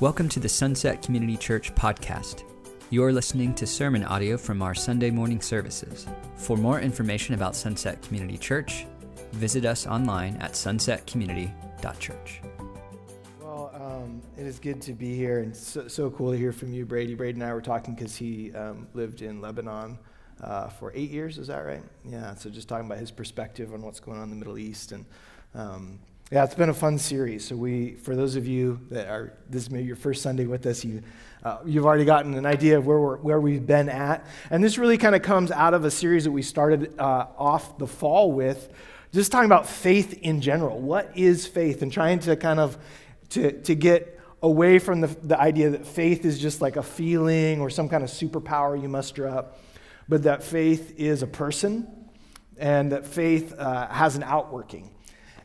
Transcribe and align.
Welcome 0.00 0.30
to 0.30 0.40
the 0.40 0.48
Sunset 0.48 1.02
Community 1.02 1.36
Church 1.36 1.74
podcast. 1.74 2.44
You're 2.88 3.12
listening 3.12 3.54
to 3.56 3.66
sermon 3.66 4.02
audio 4.02 4.38
from 4.38 4.62
our 4.62 4.74
Sunday 4.74 5.10
morning 5.10 5.42
services. 5.42 6.06
For 6.36 6.56
more 6.56 6.80
information 6.80 7.34
about 7.34 7.54
Sunset 7.54 8.00
Community 8.00 8.38
Church, 8.38 8.86
visit 9.32 9.66
us 9.66 9.86
online 9.86 10.36
at 10.36 10.52
sunsetcommunity.church. 10.52 12.40
Well, 13.42 13.70
um, 13.74 14.22
it 14.38 14.46
is 14.46 14.58
good 14.58 14.80
to 14.80 14.94
be 14.94 15.14
here 15.14 15.40
and 15.40 15.54
so, 15.54 15.86
so, 15.86 16.08
cool 16.08 16.32
to 16.32 16.38
hear 16.38 16.52
from 16.52 16.72
you, 16.72 16.86
Brady. 16.86 17.14
Brady 17.14 17.38
and 17.38 17.44
I 17.44 17.52
were 17.52 17.60
talking 17.60 17.94
because 17.94 18.16
he 18.16 18.54
um, 18.54 18.88
lived 18.94 19.20
in 19.20 19.42
Lebanon 19.42 19.98
uh, 20.42 20.68
for 20.68 20.92
eight 20.94 21.10
years, 21.10 21.36
is 21.36 21.48
that 21.48 21.66
right? 21.66 21.82
Yeah, 22.06 22.34
so 22.36 22.48
just 22.48 22.70
talking 22.70 22.86
about 22.86 23.00
his 23.00 23.10
perspective 23.10 23.74
on 23.74 23.82
what's 23.82 24.00
going 24.00 24.16
on 24.16 24.24
in 24.24 24.30
the 24.30 24.36
Middle 24.36 24.56
East. 24.56 24.92
And 24.92 25.04
um, 25.54 25.98
yeah, 26.30 26.44
it's 26.44 26.54
been 26.54 26.68
a 26.68 26.74
fun 26.74 26.98
series. 26.98 27.46
So 27.46 27.56
we, 27.56 27.96
for 27.96 28.14
those 28.14 28.36
of 28.36 28.46
you 28.46 28.80
that 28.90 29.08
are, 29.08 29.32
this 29.48 29.64
is 29.64 29.70
maybe 29.70 29.86
your 29.86 29.96
first 29.96 30.22
Sunday 30.22 30.46
with 30.46 30.64
us, 30.66 30.84
you, 30.84 31.02
uh, 31.42 31.58
you've 31.64 31.84
already 31.84 32.04
gotten 32.04 32.34
an 32.34 32.46
idea 32.46 32.78
of 32.78 32.86
where, 32.86 32.98
we're, 32.98 33.16
where 33.16 33.40
we've 33.40 33.66
been 33.66 33.88
at. 33.88 34.26
And 34.50 34.62
this 34.62 34.78
really 34.78 34.98
kind 34.98 35.14
of 35.14 35.22
comes 35.22 35.50
out 35.50 35.74
of 35.74 35.84
a 35.84 35.90
series 35.90 36.24
that 36.24 36.30
we 36.30 36.42
started 36.42 36.98
uh, 36.98 37.26
off 37.36 37.78
the 37.78 37.86
fall 37.86 38.32
with, 38.32 38.68
just 39.12 39.32
talking 39.32 39.46
about 39.46 39.66
faith 39.66 40.20
in 40.22 40.40
general. 40.40 40.80
What 40.80 41.16
is 41.16 41.46
faith? 41.46 41.82
And 41.82 41.92
trying 41.92 42.20
to 42.20 42.36
kind 42.36 42.60
of, 42.60 42.78
to, 43.30 43.52
to 43.62 43.74
get 43.74 44.20
away 44.42 44.78
from 44.78 45.00
the, 45.00 45.08
the 45.08 45.38
idea 45.38 45.70
that 45.70 45.86
faith 45.86 46.24
is 46.24 46.38
just 46.38 46.60
like 46.60 46.76
a 46.76 46.82
feeling 46.82 47.60
or 47.60 47.70
some 47.70 47.88
kind 47.88 48.04
of 48.04 48.10
superpower 48.10 48.80
you 48.80 48.88
muster 48.88 49.28
up 49.28 49.58
but 50.10 50.24
that 50.24 50.42
faith 50.42 50.94
is 50.98 51.22
a 51.22 51.26
person 51.26 51.86
and 52.58 52.90
that 52.90 53.06
faith 53.06 53.54
uh, 53.56 53.86
has 53.86 54.16
an 54.16 54.24
outworking. 54.24 54.90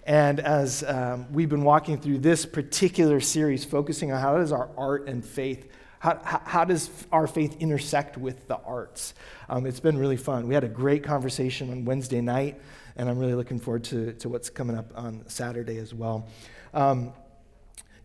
And 0.06 0.40
as 0.40 0.84
um, 0.84 1.32
we've 1.34 1.50
been 1.50 1.64
walking 1.64 1.98
through 2.00 2.20
this 2.20 2.46
particular 2.46 3.20
series, 3.20 3.66
focusing 3.66 4.12
on 4.12 4.22
how 4.22 4.38
does 4.38 4.52
our 4.52 4.70
art 4.78 5.10
and 5.10 5.26
faith, 5.26 5.68
how, 5.98 6.20
how 6.24 6.64
does 6.64 6.92
our 7.12 7.26
faith 7.26 7.58
intersect 7.60 8.16
with 8.16 8.48
the 8.48 8.58
arts? 8.58 9.16
Um, 9.50 9.66
it's 9.66 9.80
been 9.80 9.98
really 9.98 10.18
fun. 10.18 10.48
We 10.48 10.54
had 10.54 10.64
a 10.64 10.70
great 10.70 11.04
conversation 11.04 11.72
on 11.72 11.86
Wednesday 11.86 12.22
night, 12.22 12.62
and 12.96 13.10
I'm 13.10 13.18
really 13.18 13.34
looking 13.34 13.60
forward 13.60 13.84
to, 13.86 14.14
to 14.14 14.30
what's 14.30 14.52
coming 14.52 14.78
up 14.78 14.92
on 14.96 15.24
Saturday 15.28 15.80
as 15.80 15.92
well. 15.92 16.28
Um, 16.76 17.12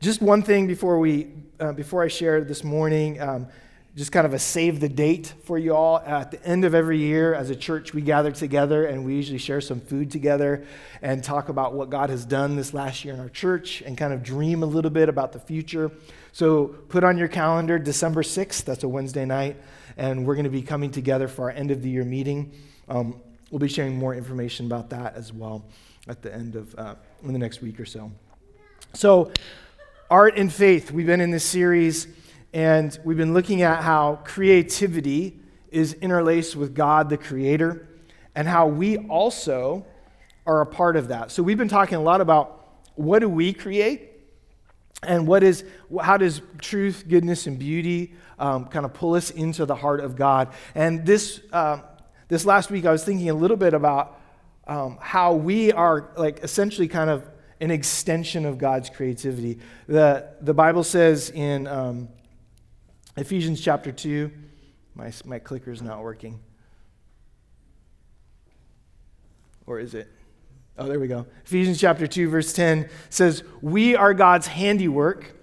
just 0.01 0.23
one 0.23 0.41
thing 0.41 0.67
before, 0.67 0.99
we, 0.99 1.29
uh, 1.59 1.73
before 1.73 2.03
I 2.03 2.09
share 2.09 2.43
this 2.43 2.65
morning. 2.65 3.21
Just 3.97 4.13
kind 4.13 4.25
of 4.25 4.33
a 4.33 4.39
save 4.39 4.79
the 4.79 4.89
date 4.89 5.35
for 5.43 5.59
you 5.59 5.75
all. 5.75 5.99
At 5.99 6.31
the 6.31 6.45
end 6.47 6.65
of 6.65 6.75
every 6.75 6.99
year, 6.99 7.35
as 7.35 7.51
a 7.51 7.57
church, 7.57 7.93
we 7.93 8.03
gather 8.03 8.31
together 8.31 8.87
and 8.87 9.05
we 9.05 9.15
usually 9.15 9.39
share 9.39 9.61
some 9.61 9.81
food 9.81 10.13
together 10.13 10.65
and 11.03 11.25
talk 11.25 11.49
about 11.49 11.75
what 11.75 11.91
God 11.91 12.09
has 12.09 12.25
done 12.25 12.55
this 12.55 12.73
last 12.73 13.05
year 13.05 13.15
in 13.15 13.21
our 13.21 13.29
church 13.29 13.83
and 13.83 13.99
kind 13.99 14.13
of 14.13 14.23
dream 14.23 14.63
a 14.63 14.67
little 14.67 14.93
bit 14.93 15.09
about 15.09 15.33
the 15.33 15.41
future. 15.41 15.91
So 16.31 16.69
put 16.89 17.03
on 17.03 17.19
your 17.19 17.27
calendar 17.27 17.81
December 17.81 18.23
6th, 18.23 18.65
that's 18.65 18.85
a 18.85 18.89
Wednesday 18.89 19.25
night, 19.25 19.57
and 19.97 20.25
we're 20.25 20.37
going 20.37 20.45
to 20.45 20.51
be 20.51 20.63
coming 20.63 20.93
together 20.93 21.27
for 21.27 21.51
our 21.51 21.51
end 21.51 21.73
of 21.73 21.83
the 21.83 21.91
year 21.91 22.05
meeting. 22.05 22.53
Um, 22.89 23.21
we'll 23.51 23.59
be 23.59 23.69
sharing 23.69 23.97
more 23.97 24.15
information 24.15 24.67
about 24.67 24.91
that 24.91 25.17
as 25.17 25.33
well 25.33 25.65
at 26.07 26.23
the 26.23 26.33
end 26.33 26.55
of 26.55 26.73
uh, 26.79 26.95
in 27.25 27.33
the 27.33 27.41
next 27.41 27.61
week 27.61 27.81
or 27.81 27.87
so. 27.87 28.13
So, 28.95 29.33
art 30.09 30.37
and 30.37 30.53
faith, 30.53 30.93
we've 30.93 31.07
been 31.07 31.21
in 31.21 31.33
this 31.33 31.45
series 31.45 32.07
and 32.53 32.99
we've 33.05 33.17
been 33.17 33.35
looking 33.35 33.63
at 33.63 33.83
how 33.83 34.21
creativity 34.25 35.41
is 35.71 35.95
interlaced 35.95 36.57
with 36.57 36.75
God, 36.75 37.09
the 37.09 37.17
Creator, 37.17 37.89
and 38.35 38.49
how 38.49 38.67
we 38.67 38.99
also 38.99 39.87
are 40.47 40.61
a 40.61 40.67
part 40.67 40.97
of 40.97 41.09
that. 41.09 41.31
So 41.31 41.43
we've 41.43 41.59
been 41.59 41.69
talking 41.69 41.97
a 41.97 42.03
lot 42.03 42.21
about 42.21 42.81
what 42.95 43.21
do 43.21 43.29
we 43.29 43.53
create, 43.53 44.09
and 45.03 45.27
what 45.27 45.43
is 45.43 45.65
how 46.03 46.17
does 46.17 46.43
truth, 46.61 47.05
goodness, 47.09 47.47
and 47.47 47.59
beauty 47.59 48.15
um, 48.39 48.67
kind 48.67 48.85
of 48.85 48.93
pull 48.93 49.15
us 49.15 49.31
into 49.31 49.65
the 49.65 49.75
heart 49.75 50.01
of 50.01 50.17
God. 50.17 50.53
And 50.75 51.07
this 51.07 51.41
um, 51.53 51.83
this 52.29 52.45
last 52.45 52.71
week, 52.71 52.85
I 52.85 52.93
was 52.93 53.05
thinking 53.05 53.31
a 53.31 53.35
little 53.35 53.57
bit 53.57 53.75
about 53.75 54.21
um, 54.67 54.99
how 55.01 55.35
we 55.35 55.73
are 55.73 56.11
like 56.17 56.41
essentially 56.41 56.89
kind 56.89 57.11
of 57.11 57.29
an 57.61 57.71
extension 57.71 58.45
of 58.45 58.59
God's 58.59 58.91
creativity. 58.91 59.59
The 59.87 60.29
the 60.41 60.55
Bible 60.55 60.85
says 60.85 61.31
in 61.31 61.67
um, 61.67 62.09
Ephesians 63.17 63.61
chapter 63.61 63.93
2. 63.93 64.31
My, 64.95 65.13
my 65.25 65.39
clicker 65.39 65.71
is 65.71 65.83
not 65.83 66.03
working. 66.03 66.41
Or 69.67 69.79
is 69.79 69.95
it? 69.95 70.09
Oh, 70.79 70.87
there 70.87 71.01
we 71.01 71.09
go. 71.09 71.27
Ephesians 71.45 71.81
chapter 71.81 72.07
2, 72.07 72.29
verse 72.29 72.53
10 72.53 72.89
says, 73.09 73.43
We 73.61 73.97
are 73.97 74.15
God's 74.15 74.47
handiwork, 74.47 75.37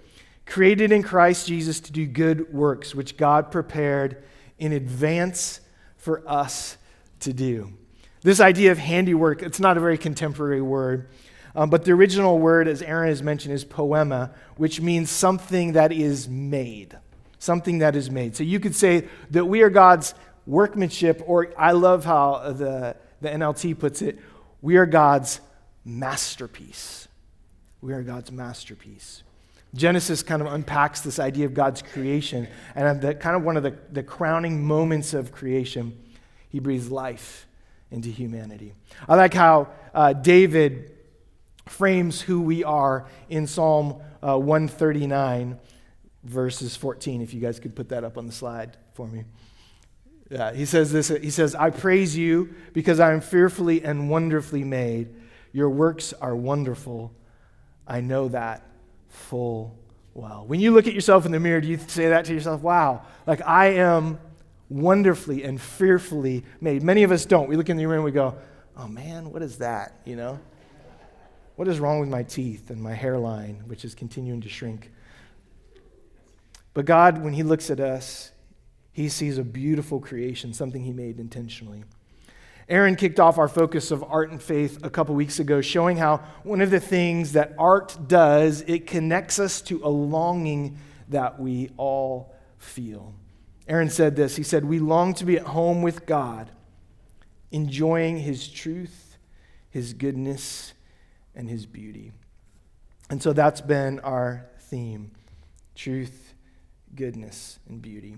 created 0.45 0.91
in 0.91 1.03
Christ 1.03 1.47
Jesus 1.47 1.79
to 1.81 1.91
do 1.91 2.05
good 2.05 2.53
works, 2.53 2.95
which 2.95 3.17
God 3.17 3.51
prepared 3.51 4.23
in 4.57 4.71
advance 4.71 5.61
for 5.97 6.27
us 6.27 6.77
to 7.21 7.33
do. 7.33 7.73
This 8.21 8.39
idea 8.39 8.71
of 8.71 8.77
handiwork, 8.77 9.43
it's 9.43 9.59
not 9.59 9.77
a 9.77 9.79
very 9.79 9.97
contemporary 9.97 10.61
word, 10.61 11.09
um, 11.55 11.69
but 11.69 11.85
the 11.85 11.91
original 11.91 12.39
word, 12.39 12.67
as 12.67 12.81
Aaron 12.81 13.09
has 13.09 13.21
mentioned, 13.21 13.53
is 13.53 13.65
poiema, 13.65 14.33
which 14.55 14.81
means 14.81 15.09
something 15.09 15.73
that 15.73 15.91
is 15.91 16.27
made 16.27 16.97
something 17.39 17.79
that 17.79 17.95
is 17.95 18.09
made. 18.09 18.35
So 18.35 18.43
you 18.43 18.59
could 18.59 18.75
say 18.75 19.07
that 19.31 19.45
we 19.45 19.61
are 19.61 19.69
God's 19.69 20.13
workmanship, 20.45 21.21
or 21.25 21.53
I 21.57 21.73
love 21.73 22.05
how 22.05 22.53
the, 22.53 22.95
the 23.21 23.29
NLT 23.29 23.77
puts 23.77 24.01
it, 24.01 24.19
we 24.61 24.77
are 24.77 24.85
God's 24.85 25.39
masterpiece. 25.85 27.07
We 27.81 27.93
are 27.93 28.01
God's 28.01 28.31
masterpiece. 28.31 29.23
Genesis 29.75 30.23
kind 30.23 30.41
of 30.41 30.51
unpacks 30.51 31.01
this 31.01 31.19
idea 31.19 31.45
of 31.45 31.53
God's 31.53 31.81
creation, 31.81 32.47
and 32.73 33.01
the, 33.01 33.13
kind 33.13 33.35
of 33.35 33.43
one 33.43 33.57
of 33.57 33.63
the, 33.63 33.75
the 33.91 34.01
crowning 34.01 34.63
moments 34.63 35.13
of 35.13 35.31
creation, 35.31 35.97
he 36.49 36.59
breathes 36.59 36.89
life 36.89 37.45
into 37.91 38.09
humanity. 38.09 38.73
I 39.07 39.15
like 39.15 39.33
how 39.33 39.69
uh, 39.93 40.13
David 40.13 40.91
frames 41.67 42.21
who 42.21 42.41
we 42.41 42.63
are 42.63 43.05
in 43.29 43.45
Psalm 43.45 44.01
uh, 44.23 44.37
139 44.37 45.59
verses 46.27 46.75
14, 46.75 47.21
if 47.21 47.33
you 47.33 47.39
guys 47.39 47.59
could 47.59 47.75
put 47.75 47.89
that 47.89 48.03
up 48.03 48.17
on 48.17 48.27
the 48.27 48.33
slide 48.33 48.77
for 48.93 49.07
me. 49.07 49.23
Yeah, 50.29 50.53
he 50.53 50.65
says 50.65 50.91
this 50.91 51.07
He 51.07 51.29
says, 51.29 51.55
I 51.55 51.69
praise 51.69 52.17
you 52.17 52.53
because 52.73 52.99
I 52.99 53.13
am 53.13 53.21
fearfully 53.21 53.83
and 53.83 54.09
wonderfully 54.09 54.63
made. 54.63 55.09
Your 55.53 55.69
works 55.69 56.13
are 56.13 56.35
wonderful. 56.35 57.13
I 57.87 58.01
know 58.01 58.27
that 58.29 58.63
full 59.07 59.77
well. 60.13 60.43
When 60.45 60.59
you 60.59 60.71
look 60.71 60.87
at 60.87 60.93
yourself 60.93 61.25
in 61.25 61.31
the 61.31 61.39
mirror, 61.39 61.61
do 61.61 61.67
you 61.67 61.77
say 61.77 62.09
that 62.09 62.25
to 62.25 62.33
yourself? 62.33 62.61
Wow, 62.61 63.03
like 63.25 63.41
I 63.47 63.67
am 63.75 64.19
wonderfully 64.69 65.43
and 65.43 65.61
fearfully 65.61 66.43
made. 66.59 66.83
Many 66.83 67.03
of 67.03 67.11
us 67.11 67.25
don't. 67.25 67.47
We 67.47 67.55
look 67.55 67.69
in 67.69 67.77
the 67.77 67.83
mirror 67.83 67.95
and 67.95 68.03
we 68.03 68.11
go, 68.11 68.35
oh 68.75 68.87
man, 68.87 69.31
what 69.31 69.41
is 69.41 69.59
that? 69.59 69.93
You 70.03 70.17
know? 70.17 70.39
What 71.55 71.67
is 71.67 71.79
wrong 71.79 71.99
with 71.99 72.09
my 72.09 72.23
teeth 72.23 72.69
and 72.69 72.81
my 72.81 72.93
hairline, 72.93 73.63
which 73.65 73.85
is 73.85 73.95
continuing 73.95 74.41
to 74.41 74.49
shrink? 74.49 74.91
But 76.77 76.85
God, 76.85 77.23
when 77.23 77.33
He 77.33 77.41
looks 77.41 77.71
at 77.71 77.79
us, 77.79 78.29
He 78.91 79.09
sees 79.09 79.39
a 79.39 79.43
beautiful 79.43 79.99
creation, 79.99 80.53
something 80.53 80.83
He 80.83 80.93
made 80.93 81.19
intentionally. 81.19 81.83
Aaron 82.69 82.95
kicked 82.95 83.19
off 83.19 83.39
our 83.39 83.47
focus 83.47 83.89
of 83.89 84.03
art 84.03 84.29
and 84.29 84.39
faith 84.39 84.77
a 84.83 84.89
couple 84.91 85.15
weeks 85.15 85.39
ago, 85.39 85.59
showing 85.59 85.97
how 85.97 86.17
one 86.43 86.61
of 86.61 86.69
the 86.69 86.79
things 86.79 87.31
that 87.31 87.55
art 87.57 87.97
does, 88.07 88.61
it 88.67 88.85
connects 88.85 89.39
us 89.39 89.59
to 89.61 89.81
a 89.83 89.89
longing 89.89 90.77
that 91.09 91.39
we 91.39 91.71
all 91.77 92.35
feel. 92.59 93.15
Aaron 93.67 93.89
said 93.89 94.15
this 94.15 94.35
He 94.35 94.43
said, 94.43 94.63
We 94.63 94.77
long 94.77 95.15
to 95.15 95.25
be 95.25 95.37
at 95.37 95.47
home 95.47 95.81
with 95.81 96.05
God, 96.05 96.51
enjoying 97.51 98.19
His 98.19 98.47
truth, 98.47 99.17
His 99.71 99.95
goodness, 99.95 100.75
and 101.33 101.49
His 101.49 101.65
beauty. 101.65 102.11
And 103.09 103.23
so 103.23 103.33
that's 103.33 103.61
been 103.61 103.99
our 104.01 104.45
theme 104.59 105.09
truth, 105.73 106.35
goodness, 106.95 107.59
and 107.67 107.81
beauty. 107.81 108.17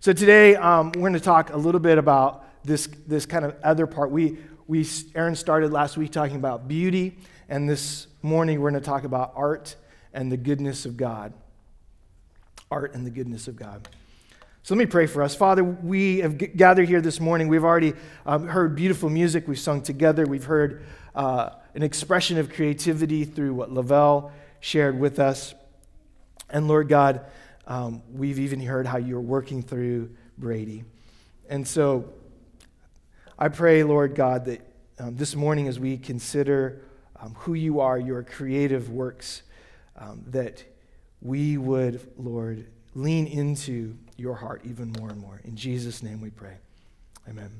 So 0.00 0.12
today 0.12 0.56
um, 0.56 0.92
we're 0.92 1.00
going 1.00 1.12
to 1.14 1.20
talk 1.20 1.52
a 1.52 1.56
little 1.56 1.80
bit 1.80 1.98
about 1.98 2.44
this, 2.64 2.88
this 3.06 3.26
kind 3.26 3.44
of 3.44 3.54
other 3.62 3.86
part. 3.86 4.10
We, 4.10 4.38
we, 4.66 4.86
Aaron 5.14 5.34
started 5.34 5.72
last 5.72 5.96
week 5.96 6.12
talking 6.12 6.36
about 6.36 6.68
beauty, 6.68 7.18
and 7.48 7.68
this 7.68 8.06
morning 8.22 8.60
we're 8.60 8.70
going 8.70 8.82
to 8.82 8.86
talk 8.86 9.04
about 9.04 9.32
art 9.34 9.76
and 10.12 10.30
the 10.30 10.36
goodness 10.36 10.86
of 10.86 10.96
God. 10.96 11.32
Art 12.70 12.94
and 12.94 13.06
the 13.06 13.10
goodness 13.10 13.48
of 13.48 13.56
God. 13.56 13.88
So 14.62 14.74
let 14.74 14.78
me 14.80 14.86
pray 14.86 15.06
for 15.06 15.22
us. 15.22 15.34
Father, 15.34 15.64
we 15.64 16.18
have 16.18 16.36
gathered 16.56 16.88
here 16.88 17.00
this 17.00 17.20
morning. 17.20 17.48
We've 17.48 17.64
already 17.64 17.94
um, 18.26 18.46
heard 18.48 18.76
beautiful 18.76 19.08
music. 19.08 19.48
We've 19.48 19.58
sung 19.58 19.80
together. 19.80 20.26
We've 20.26 20.44
heard 20.44 20.84
uh, 21.14 21.50
an 21.74 21.82
expression 21.82 22.36
of 22.36 22.52
creativity 22.52 23.24
through 23.24 23.54
what 23.54 23.72
Lavelle 23.72 24.30
shared 24.60 24.98
with 24.98 25.18
us. 25.18 25.54
And 26.50 26.68
Lord 26.68 26.88
God, 26.88 27.24
um, 27.68 28.02
we've 28.10 28.38
even 28.38 28.60
heard 28.60 28.86
how 28.86 28.96
you're 28.96 29.20
working 29.20 29.62
through 29.62 30.10
Brady. 30.38 30.84
And 31.48 31.68
so 31.68 32.12
I 33.38 33.48
pray, 33.48 33.84
Lord 33.84 34.14
God, 34.14 34.46
that 34.46 34.60
um, 34.98 35.16
this 35.16 35.36
morning 35.36 35.68
as 35.68 35.78
we 35.78 35.98
consider 35.98 36.80
um, 37.20 37.34
who 37.34 37.54
you 37.54 37.80
are, 37.80 37.98
your 37.98 38.22
creative 38.22 38.90
works, 38.90 39.42
um, 39.96 40.24
that 40.28 40.64
we 41.20 41.58
would, 41.58 42.00
Lord, 42.16 42.66
lean 42.94 43.26
into 43.26 43.96
your 44.16 44.34
heart 44.34 44.62
even 44.64 44.92
more 44.98 45.10
and 45.10 45.20
more. 45.20 45.40
In 45.44 45.54
Jesus' 45.54 46.02
name 46.02 46.20
we 46.20 46.30
pray. 46.30 46.56
Amen. 47.28 47.50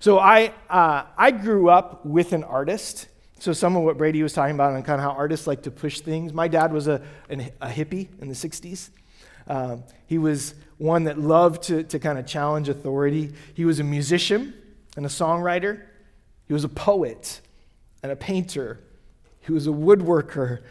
So 0.00 0.18
I, 0.18 0.52
uh, 0.68 1.04
I 1.16 1.30
grew 1.30 1.70
up 1.70 2.04
with 2.04 2.32
an 2.32 2.42
artist. 2.42 3.06
So 3.44 3.52
some 3.52 3.76
of 3.76 3.82
what 3.82 3.98
Brady 3.98 4.22
was 4.22 4.32
talking 4.32 4.54
about 4.54 4.72
and 4.72 4.82
kind 4.82 4.98
of 4.98 5.04
how 5.04 5.10
artists 5.10 5.46
like 5.46 5.64
to 5.64 5.70
push 5.70 6.00
things. 6.00 6.32
My 6.32 6.48
dad 6.48 6.72
was 6.72 6.88
a, 6.88 7.02
an, 7.28 7.50
a 7.60 7.68
hippie 7.68 8.08
in 8.22 8.28
the 8.28 8.34
60s. 8.34 8.88
Uh, 9.46 9.76
he 10.06 10.16
was 10.16 10.54
one 10.78 11.04
that 11.04 11.20
loved 11.20 11.64
to, 11.64 11.82
to 11.82 11.98
kind 11.98 12.18
of 12.18 12.26
challenge 12.26 12.70
authority. 12.70 13.34
He 13.52 13.66
was 13.66 13.80
a 13.80 13.84
musician 13.84 14.54
and 14.96 15.04
a 15.04 15.10
songwriter. 15.10 15.82
He 16.48 16.54
was 16.54 16.64
a 16.64 16.70
poet 16.70 17.42
and 18.02 18.10
a 18.10 18.16
painter. 18.16 18.80
He 19.40 19.52
was 19.52 19.66
a 19.66 19.72
woodworker 19.72 20.62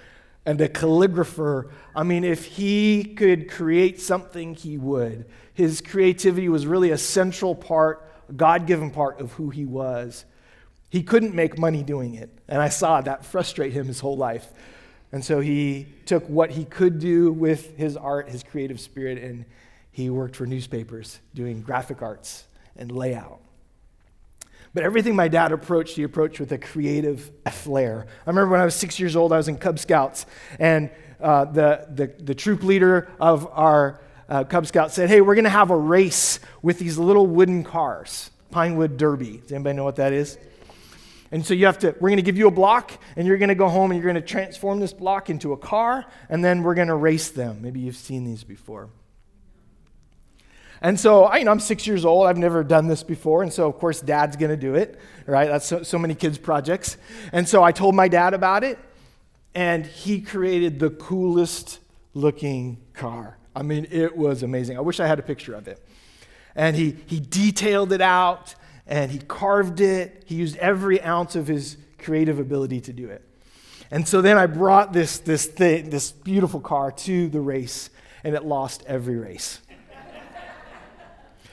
and 0.44 0.60
a 0.60 0.68
calligrapher. 0.68 1.70
I 1.96 2.02
mean, 2.02 2.24
if 2.24 2.44
he 2.44 3.04
could 3.04 3.52
create 3.52 4.02
something, 4.02 4.56
he 4.56 4.80
would. 4.80 5.26
His 5.54 5.80
creativity 5.80 6.50
was 6.50 6.66
really 6.66 6.90
a 6.90 6.98
central 6.98 7.54
part, 7.54 8.12
a 8.30 8.34
God 8.34 8.66
given 8.66 8.90
part 8.90 9.22
of 9.22 9.34
who 9.34 9.52
he 9.52 9.64
was. 9.64 10.26
He 10.94 11.02
couldn't 11.02 11.34
make 11.34 11.58
money 11.58 11.82
doing 11.82 12.14
it. 12.14 12.30
And 12.48 12.62
I 12.62 12.70
saw 12.70 13.02
that 13.02 13.26
frustrate 13.26 13.74
him 13.74 13.88
his 13.88 14.00
whole 14.00 14.16
life. 14.16 14.48
And 15.12 15.26
so 15.26 15.40
he 15.40 15.88
took 16.06 16.24
what 16.30 16.52
he 16.52 16.66
could 16.66 17.00
do 17.00 17.32
with 17.32 17.76
his 17.76 17.98
art, 17.98 18.30
his 18.30 18.44
creative 18.44 18.80
spirit, 18.80 19.18
and 19.18 19.46
he 19.92 20.12
worked 20.12 20.36
for 20.36 20.46
newspapers 20.46 21.20
doing 21.34 21.64
graphic 21.64 22.04
arts 22.04 22.46
and 22.76 22.92
layout. 22.92 23.40
But 24.76 24.84
everything 24.84 25.16
my 25.16 25.30
dad 25.30 25.52
approached, 25.52 25.96
he 25.96 26.04
approached 26.04 26.40
with 26.40 26.52
a 26.52 26.60
creative 26.60 27.32
flair. 27.50 28.06
I 28.28 28.30
remember 28.30 28.52
when 28.52 28.62
I 28.62 28.66
was 28.66 28.76
six 28.76 29.00
years 29.00 29.16
old, 29.16 29.34
I 29.34 29.38
was 29.38 29.48
in 29.48 29.58
Cub 29.58 29.80
Scouts, 29.80 30.28
and 30.60 30.92
uh, 31.20 31.46
the, 31.46 31.88
the, 31.92 32.24
the 32.24 32.36
troop 32.36 32.62
leader 32.62 33.10
of 33.20 33.48
our 33.52 34.00
uh, 34.30 34.44
Cub 34.44 34.68
Scouts 34.68 34.94
said, 34.94 35.10
Hey, 35.10 35.22
we're 35.22 35.34
going 35.34 35.46
to 35.46 35.50
have 35.50 35.72
a 35.72 35.76
race 35.76 36.40
with 36.62 36.78
these 36.78 37.00
little 37.00 37.26
wooden 37.26 37.64
cars, 37.64 38.30
Pinewood 38.52 38.98
Derby. 38.98 39.38
Does 39.38 39.54
anybody 39.54 39.76
know 39.76 39.86
what 39.86 39.96
that 39.96 40.14
is? 40.14 40.38
And 41.34 41.44
so 41.44 41.56
you 41.56 41.66
have 41.66 41.80
to, 41.80 41.96
we're 42.00 42.10
going 42.10 42.18
to 42.18 42.22
give 42.22 42.38
you 42.38 42.46
a 42.48 42.52
block, 42.52 42.92
and 43.16 43.26
you're 43.26 43.40
going 43.40 43.50
to 43.50 43.56
go 43.56 43.68
home 43.68 43.90
and 43.90 44.00
you're 44.00 44.14
going 44.14 44.22
to 44.24 44.28
transform 44.28 44.80
this 44.80 44.94
block 44.94 45.32
into 45.32 45.52
a 45.52 45.58
car, 45.58 46.06
and 46.30 46.46
then 46.46 46.62
we're 46.62 46.76
going 46.76 46.90
to 46.90 46.96
race 46.96 47.32
them. 47.32 47.60
Maybe 47.60 47.80
you've 47.80 47.96
seen 47.96 48.24
these 48.24 48.44
before. 48.44 48.90
And 50.80 51.00
so, 51.00 51.24
I, 51.24 51.38
you 51.38 51.46
know, 51.46 51.50
I'm 51.50 51.60
six 51.60 51.88
years 51.88 52.06
old. 52.06 52.28
I've 52.28 52.38
never 52.38 52.64
done 52.64 52.88
this 52.88 53.02
before. 53.02 53.42
And 53.42 53.52
so, 53.52 53.68
of 53.68 53.80
course, 53.80 54.00
dad's 54.00 54.36
going 54.36 54.52
to 54.52 54.58
do 54.58 54.76
it, 54.76 55.00
right? 55.26 55.48
That's 55.48 55.66
so, 55.66 55.82
so 55.82 55.98
many 55.98 56.14
kids' 56.14 56.38
projects. 56.38 56.98
And 57.32 57.50
so 57.50 57.64
I 57.64 57.72
told 57.72 57.96
my 57.96 58.08
dad 58.08 58.36
about 58.36 58.64
it, 58.64 58.78
and 59.56 59.88
he 59.88 60.22
created 60.22 60.78
the 60.78 60.92
coolest 60.92 61.80
looking 62.14 62.78
car. 62.94 63.40
I 63.56 63.64
mean, 63.64 63.88
it 63.90 64.16
was 64.16 64.44
amazing. 64.44 64.78
I 64.78 64.82
wish 64.82 65.00
I 65.00 65.08
had 65.08 65.18
a 65.18 65.24
picture 65.24 65.56
of 65.56 65.68
it. 65.68 65.84
And 66.56 66.76
he, 66.76 66.96
he 67.08 67.20
detailed 67.20 67.92
it 67.92 68.02
out, 68.02 68.54
and 68.88 69.12
he 69.12 69.20
carved 69.20 69.82
it. 69.82 70.24
He 70.26 70.36
used 70.36 70.58
every 70.58 71.02
ounce 71.02 71.36
of 71.36 71.48
his 71.48 71.78
creative 71.98 72.40
ability 72.40 72.82
to 72.82 72.94
do 72.94 73.10
it. 73.10 73.22
And 73.92 74.08
so 74.08 74.22
then 74.22 74.38
I 74.38 74.48
brought 74.48 74.92
this, 74.92 75.20
this, 75.20 75.46
thing, 75.46 75.90
this 75.90 76.12
beautiful 76.12 76.60
car 76.60 76.92
to 76.92 77.30
the 77.30 77.40
race, 77.40 77.90
and 78.24 78.36
it 78.36 78.44
lost 78.44 78.84
every 78.88 79.18
race. 79.18 79.60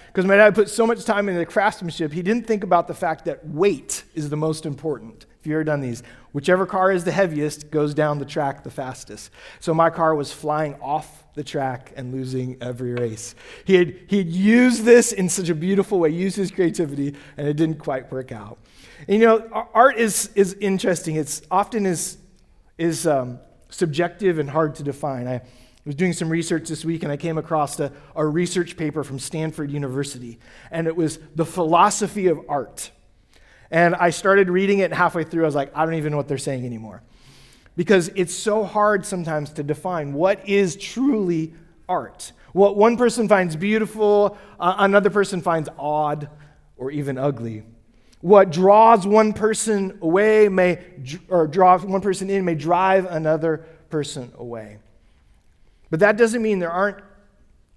Because 0.07 0.27
my 0.27 0.35
dad 0.35 0.57
put 0.57 0.69
so 0.69 0.89
much 0.89 1.05
time 1.05 1.29
into 1.29 1.39
the 1.39 1.47
craftsmanship, 1.47 2.11
he 2.13 2.21
didn't 2.21 2.45
think 2.45 2.65
about 2.65 2.89
the 2.89 2.95
fact 2.95 3.27
that 3.27 3.47
weight 3.47 4.03
is 4.13 4.29
the 4.29 4.37
most 4.37 4.67
important. 4.67 5.25
If 5.41 5.47
you've 5.47 5.55
ever 5.55 5.65
done 5.65 5.81
these, 5.81 6.03
whichever 6.33 6.67
car 6.67 6.93
is 6.93 7.05
the 7.05 7.13
heaviest 7.13 7.71
goes 7.71 7.95
down 7.95 8.19
the 8.19 8.27
track 8.27 8.63
the 8.63 8.71
fastest. 8.71 9.31
So 9.59 9.73
my 9.73 9.89
car 9.89 10.15
was 10.15 10.31
flying 10.31 10.75
off 10.83 11.25
the 11.33 11.43
track 11.43 11.95
and 11.97 12.13
losing 12.13 12.59
every 12.61 12.93
race. 12.93 13.35
He 13.65 13.75
had, 13.77 13.97
he 14.07 14.19
had 14.19 14.29
used 14.29 14.85
this 14.85 15.13
in 15.13 15.31
such 15.31 15.49
a 15.49 15.55
beautiful 15.55 15.99
way, 15.99 16.11
used 16.11 16.37
his 16.37 16.51
creativity, 16.51 17.15
and 17.39 17.49
it 17.49 17.57
didn't 17.57 17.79
quite 17.79 18.13
work 18.13 18.33
out. 18.33 18.59
And 19.09 19.19
you 19.19 19.27
know, 19.27 19.49
art 19.73 19.97
is, 19.97 20.29
is 20.35 20.53
interesting. 20.61 21.17
It's 21.17 21.41
often 21.51 21.87
is, 21.87 22.19
is 22.77 23.07
um, 23.07 23.39
subjective 23.71 24.39
and 24.39 24.51
hard 24.51 24.75
to 24.75 24.83
define. 24.83 25.27
I, 25.27 25.41
was 25.87 25.95
doing 25.95 26.13
some 26.13 26.29
research 26.29 26.69
this 26.69 26.85
week 26.85 27.03
and 27.03 27.11
I 27.11 27.17
came 27.17 27.39
across 27.39 27.81
a, 27.81 27.91
a 28.15 28.25
research 28.25 28.77
paper 28.77 29.03
from 29.03 29.19
Stanford 29.19 29.71
University, 29.71 30.39
and 30.71 30.87
it 30.87 30.95
was 30.95 31.19
the 31.35 31.47
philosophy 31.47 32.27
of 32.27 32.39
art. 32.49 32.91
And 33.71 33.95
I 33.95 34.11
started 34.11 34.51
reading 34.51 34.81
it, 34.81 34.85
and 34.85 34.95
halfway 34.95 35.25
through, 35.25 35.45
I 35.45 35.47
was 35.47 35.55
like, 35.55 35.71
I 35.75 35.85
don't 35.85 35.95
even 35.95 36.11
know 36.11 36.17
what 36.17 36.29
they're 36.29 36.39
saying 36.39 36.67
anymore. 36.67 37.03
Because 37.77 38.09
it's 38.15 38.35
so 38.35 38.65
hard 38.65 39.07
sometimes 39.07 39.51
to 39.55 39.63
define 39.63 40.13
what 40.13 40.47
is 40.49 40.77
truly 40.77 41.55
art. 41.89 42.33
What 42.53 42.77
one 42.77 42.97
person 42.97 43.29
finds 43.29 43.55
beautiful, 43.55 44.37
uh, 44.59 44.75
another 44.79 45.11
person 45.11 45.41
finds 45.41 45.69
odd 45.79 46.29
or 46.77 46.91
even 46.91 47.17
ugly. 47.17 47.63
What 48.21 48.51
draws 48.51 49.07
one 49.07 49.33
person 49.33 49.99
away 50.03 50.49
may, 50.49 50.85
or 51.29 51.47
draws 51.47 51.85
one 51.85 52.01
person 52.01 52.29
in 52.29 52.45
may 52.45 52.55
drive 52.55 53.07
another 53.07 53.59
person 53.89 54.33
away. 54.37 54.79
But 55.91 56.01
that 56.01 56.17
doesn't 56.17 56.43
mean 56.43 56.59
there 56.59 56.71
aren't 56.71 56.99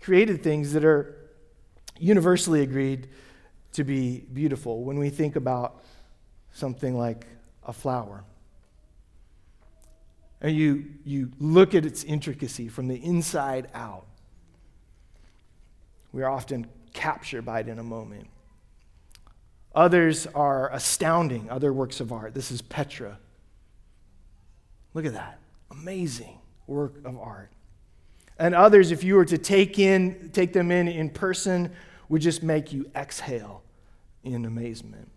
created 0.01 0.44
things 0.44 0.74
that 0.74 0.84
are 0.84 1.16
universally 1.98 2.62
agreed 2.62 3.07
to 3.74 3.84
be 3.84 4.25
beautiful 4.34 4.84
when 4.84 4.98
we 4.98 5.10
think 5.10 5.36
about 5.36 5.84
something 6.52 6.98
like 6.98 7.25
a 7.66 7.74
flower. 7.74 8.24
And 10.42 10.56
you, 10.56 10.86
you 11.06 11.31
look 11.40 11.74
at 11.74 11.86
its 11.86 12.04
intricacy 12.04 12.68
from 12.68 12.88
the 12.88 12.96
inside 12.96 13.70
out. 13.74 14.06
We 16.12 16.22
are 16.22 16.30
often 16.30 16.68
captured 16.94 17.44
by 17.44 17.62
it 17.62 17.68
in 17.68 17.80
a 17.80 17.84
moment. 17.84 18.28
Others 19.74 20.28
are 20.36 20.72
astounding, 20.72 21.50
other 21.50 21.74
works 21.74 22.00
of 22.00 22.12
art. 22.12 22.36
This 22.36 22.52
is 22.52 22.62
Petra. 22.62 23.18
Look 24.94 25.06
at 25.06 25.14
that. 25.14 25.40
Amazing 25.72 26.38
work 26.68 27.04
of 27.06 27.18
art. 27.18 27.50
And 28.38 28.54
others, 28.54 28.92
if 28.92 29.04
you 29.04 29.16
were 29.16 29.25
to 29.25 29.38
take, 29.38 29.80
in, 29.80 30.30
take 30.34 30.54
them 30.54 30.72
in 30.72 30.88
in 30.88 31.10
person, 31.10 31.72
would 32.10 32.22
just 32.22 32.44
make 32.44 32.72
you 32.72 32.90
exhale 32.96 33.62
in 34.24 34.46
amazement. 34.46 35.10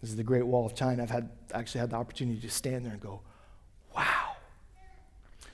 This 0.00 0.10
is 0.10 0.16
the 0.16 0.22
Great 0.22 0.46
Wall 0.46 0.66
of 0.66 0.74
China. 0.74 1.02
I've 1.02 1.10
had, 1.10 1.30
actually 1.52 1.80
had 1.80 1.90
the 1.90 1.96
opportunity 1.96 2.40
to 2.40 2.50
stand 2.50 2.84
there 2.84 2.92
and 2.92 3.00
go, 3.00 3.20
wow. 3.94 4.36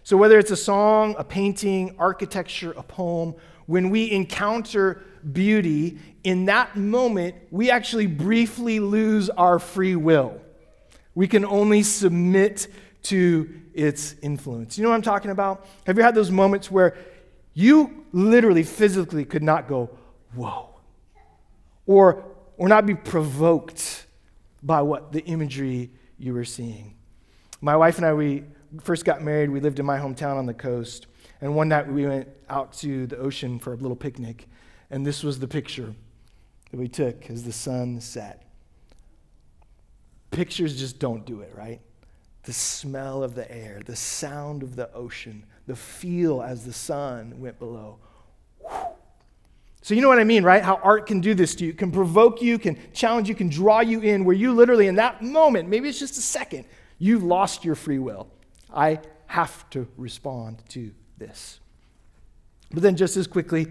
So, 0.04 0.16
whether 0.16 0.38
it's 0.38 0.50
a 0.50 0.56
song, 0.56 1.14
a 1.16 1.24
painting, 1.24 1.94
architecture, 1.98 2.72
a 2.76 2.82
poem, 2.82 3.34
when 3.66 3.90
we 3.90 4.10
encounter 4.10 5.02
beauty, 5.32 5.98
in 6.24 6.46
that 6.46 6.76
moment, 6.76 7.36
we 7.50 7.70
actually 7.70 8.08
briefly 8.08 8.80
lose 8.80 9.30
our 9.30 9.58
free 9.58 9.94
will. 9.94 10.40
We 11.14 11.28
can 11.28 11.44
only 11.44 11.82
submit 11.82 12.66
to 13.04 13.48
its 13.74 14.14
influence. 14.22 14.76
You 14.76 14.84
know 14.84 14.90
what 14.90 14.96
I'm 14.96 15.02
talking 15.02 15.30
about? 15.30 15.66
Have 15.86 15.96
you 15.96 16.02
had 16.02 16.14
those 16.14 16.30
moments 16.30 16.70
where 16.70 16.96
you 17.54 18.04
literally 18.12 18.62
physically 18.62 19.24
could 19.24 19.42
not 19.42 19.68
go, 19.68 19.90
whoa, 20.34 20.68
or, 21.86 22.24
or 22.56 22.68
not 22.68 22.86
be 22.86 22.94
provoked 22.94 24.06
by 24.62 24.82
what 24.82 25.12
the 25.12 25.24
imagery 25.24 25.90
you 26.18 26.34
were 26.34 26.44
seeing? 26.44 26.96
My 27.60 27.76
wife 27.76 27.96
and 27.96 28.06
I, 28.06 28.14
we 28.14 28.44
first 28.82 29.04
got 29.04 29.22
married, 29.22 29.50
we 29.50 29.60
lived 29.60 29.78
in 29.78 29.86
my 29.86 29.98
hometown 29.98 30.36
on 30.36 30.46
the 30.46 30.54
coast, 30.54 31.06
and 31.40 31.54
one 31.54 31.68
night 31.68 31.86
we 31.86 32.06
went 32.06 32.28
out 32.48 32.72
to 32.74 33.06
the 33.06 33.18
ocean 33.18 33.58
for 33.58 33.72
a 33.72 33.76
little 33.76 33.96
picnic, 33.96 34.48
and 34.90 35.06
this 35.06 35.22
was 35.22 35.38
the 35.38 35.48
picture 35.48 35.94
that 36.70 36.76
we 36.76 36.88
took 36.88 37.30
as 37.30 37.44
the 37.44 37.52
sun 37.52 38.00
set. 38.00 38.44
Pictures 40.30 40.78
just 40.78 40.98
don't 40.98 41.26
do 41.26 41.40
it, 41.40 41.52
right? 41.54 41.80
the 42.44 42.52
smell 42.52 43.22
of 43.22 43.34
the 43.34 43.50
air, 43.50 43.80
the 43.84 43.96
sound 43.96 44.62
of 44.62 44.74
the 44.74 44.92
ocean, 44.92 45.44
the 45.66 45.76
feel 45.76 46.42
as 46.42 46.64
the 46.64 46.72
sun 46.72 47.34
went 47.38 47.58
below. 47.58 47.98
So, 49.82 49.94
you 49.94 50.00
know 50.00 50.08
what 50.08 50.20
I 50.20 50.24
mean, 50.24 50.44
right? 50.44 50.62
How 50.62 50.76
art 50.76 51.06
can 51.06 51.20
do 51.20 51.34
this 51.34 51.56
to 51.56 51.66
you, 51.66 51.72
can 51.72 51.90
provoke 51.90 52.40
you, 52.40 52.56
can 52.56 52.78
challenge 52.92 53.28
you, 53.28 53.34
can 53.34 53.48
draw 53.48 53.80
you 53.80 54.00
in, 54.00 54.24
where 54.24 54.34
you 54.34 54.52
literally, 54.52 54.86
in 54.86 54.94
that 54.94 55.22
moment, 55.22 55.68
maybe 55.68 55.88
it's 55.88 55.98
just 55.98 56.16
a 56.16 56.22
second, 56.22 56.64
you've 56.98 57.24
lost 57.24 57.64
your 57.64 57.74
free 57.74 57.98
will. 57.98 58.30
I 58.72 59.00
have 59.26 59.68
to 59.70 59.88
respond 59.96 60.62
to 60.70 60.92
this. 61.18 61.58
But 62.70 62.82
then, 62.82 62.96
just 62.96 63.16
as 63.16 63.26
quickly, 63.26 63.66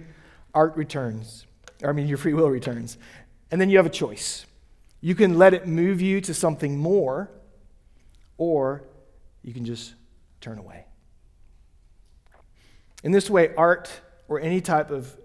art 0.53 0.75
returns. 0.75 1.45
I 1.83 1.93
mean, 1.93 2.07
your 2.07 2.17
free 2.17 2.33
will 2.33 2.49
returns. 2.49 2.97
And 3.49 3.59
then 3.59 3.69
you 3.69 3.77
have 3.77 3.85
a 3.85 3.89
choice. 3.89 4.45
You 4.99 5.15
can 5.15 5.37
let 5.37 5.53
it 5.53 5.65
move 5.65 6.01
you 6.01 6.21
to 6.21 6.33
something 6.33 6.77
more 6.77 7.31
or 8.37 8.83
you 9.43 9.53
can 9.53 9.65
just 9.65 9.95
turn 10.41 10.57
away. 10.57 10.85
In 13.03 13.11
this 13.11 13.29
way, 13.29 13.53
art 13.55 13.89
or 14.27 14.39
any 14.39 14.61
type 14.61 14.91
of 14.91 15.15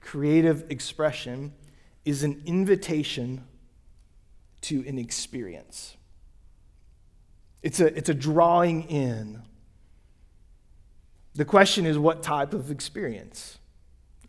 creative 0.00 0.70
expression 0.70 1.52
is 2.04 2.22
an 2.22 2.42
invitation 2.46 3.44
to 4.62 4.84
an 4.86 4.98
experience. 4.98 5.96
It's 7.62 7.80
a, 7.80 7.86
it's 7.86 8.08
a 8.08 8.14
drawing 8.14 8.84
in. 8.84 9.42
The 11.34 11.44
question 11.44 11.86
is 11.86 11.98
what 11.98 12.22
type 12.22 12.54
of 12.54 12.70
experience 12.70 13.58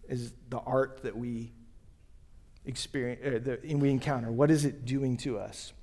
is 0.07 0.33
the 0.49 0.59
art 0.59 1.01
that 1.03 1.15
we 1.15 1.51
experience 2.65 3.47
uh, 3.47 3.55
we 3.77 3.89
encounter? 3.89 4.31
What 4.31 4.51
is 4.51 4.65
it 4.65 4.85
doing 4.85 5.17
to 5.17 5.39
us? 5.39 5.73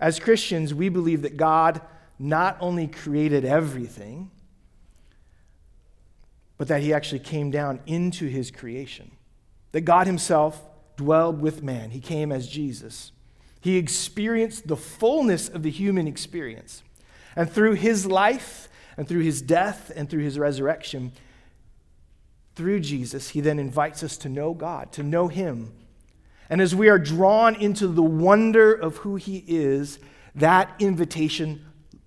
As 0.00 0.20
Christians, 0.20 0.74
we 0.74 0.88
believe 0.88 1.22
that 1.22 1.36
God 1.36 1.80
not 2.18 2.56
only 2.60 2.86
created 2.86 3.44
everything, 3.44 4.30
but 6.58 6.68
that 6.68 6.82
he 6.82 6.92
actually 6.92 7.18
came 7.18 7.50
down 7.50 7.80
into 7.86 8.26
his 8.26 8.50
creation. 8.50 9.10
That 9.72 9.82
God 9.82 10.06
himself 10.06 10.60
dwelled 10.96 11.40
with 11.40 11.62
man. 11.62 11.90
He 11.90 12.00
came 12.00 12.32
as 12.32 12.48
Jesus. 12.48 13.12
He 13.60 13.76
experienced 13.76 14.68
the 14.68 14.76
fullness 14.76 15.48
of 15.48 15.62
the 15.62 15.70
human 15.70 16.06
experience. 16.06 16.82
And 17.34 17.50
through 17.50 17.74
his 17.74 18.06
life, 18.06 18.68
and 18.96 19.06
through 19.06 19.20
his 19.20 19.42
death, 19.42 19.92
and 19.94 20.08
through 20.08 20.22
his 20.22 20.38
resurrection, 20.38 21.12
through 22.54 22.80
Jesus, 22.80 23.30
he 23.30 23.40
then 23.42 23.58
invites 23.58 24.02
us 24.02 24.16
to 24.18 24.28
know 24.30 24.54
God, 24.54 24.92
to 24.92 25.02
know 25.02 25.28
him. 25.28 25.72
And 26.48 26.60
as 26.60 26.74
we 26.74 26.88
are 26.88 26.98
drawn 26.98 27.54
into 27.54 27.86
the 27.86 28.02
wonder 28.02 28.72
of 28.72 28.98
who 28.98 29.16
he 29.16 29.44
is, 29.46 29.98
that 30.34 30.74
invitation 30.78 31.66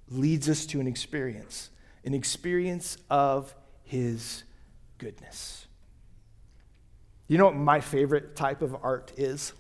leads 0.10 0.50
us 0.50 0.66
to 0.68 0.80
an 0.80 0.88
experience, 0.88 1.70
an 2.04 2.14
experience 2.14 2.98
of 3.10 3.54
his 3.84 4.44
goodness. 4.98 5.68
You 7.30 7.38
know 7.38 7.46
what 7.46 7.56
my 7.56 7.80
favorite 7.80 8.36
type 8.36 8.64
of 8.64 8.76
art 8.84 9.14
is? 9.16 9.54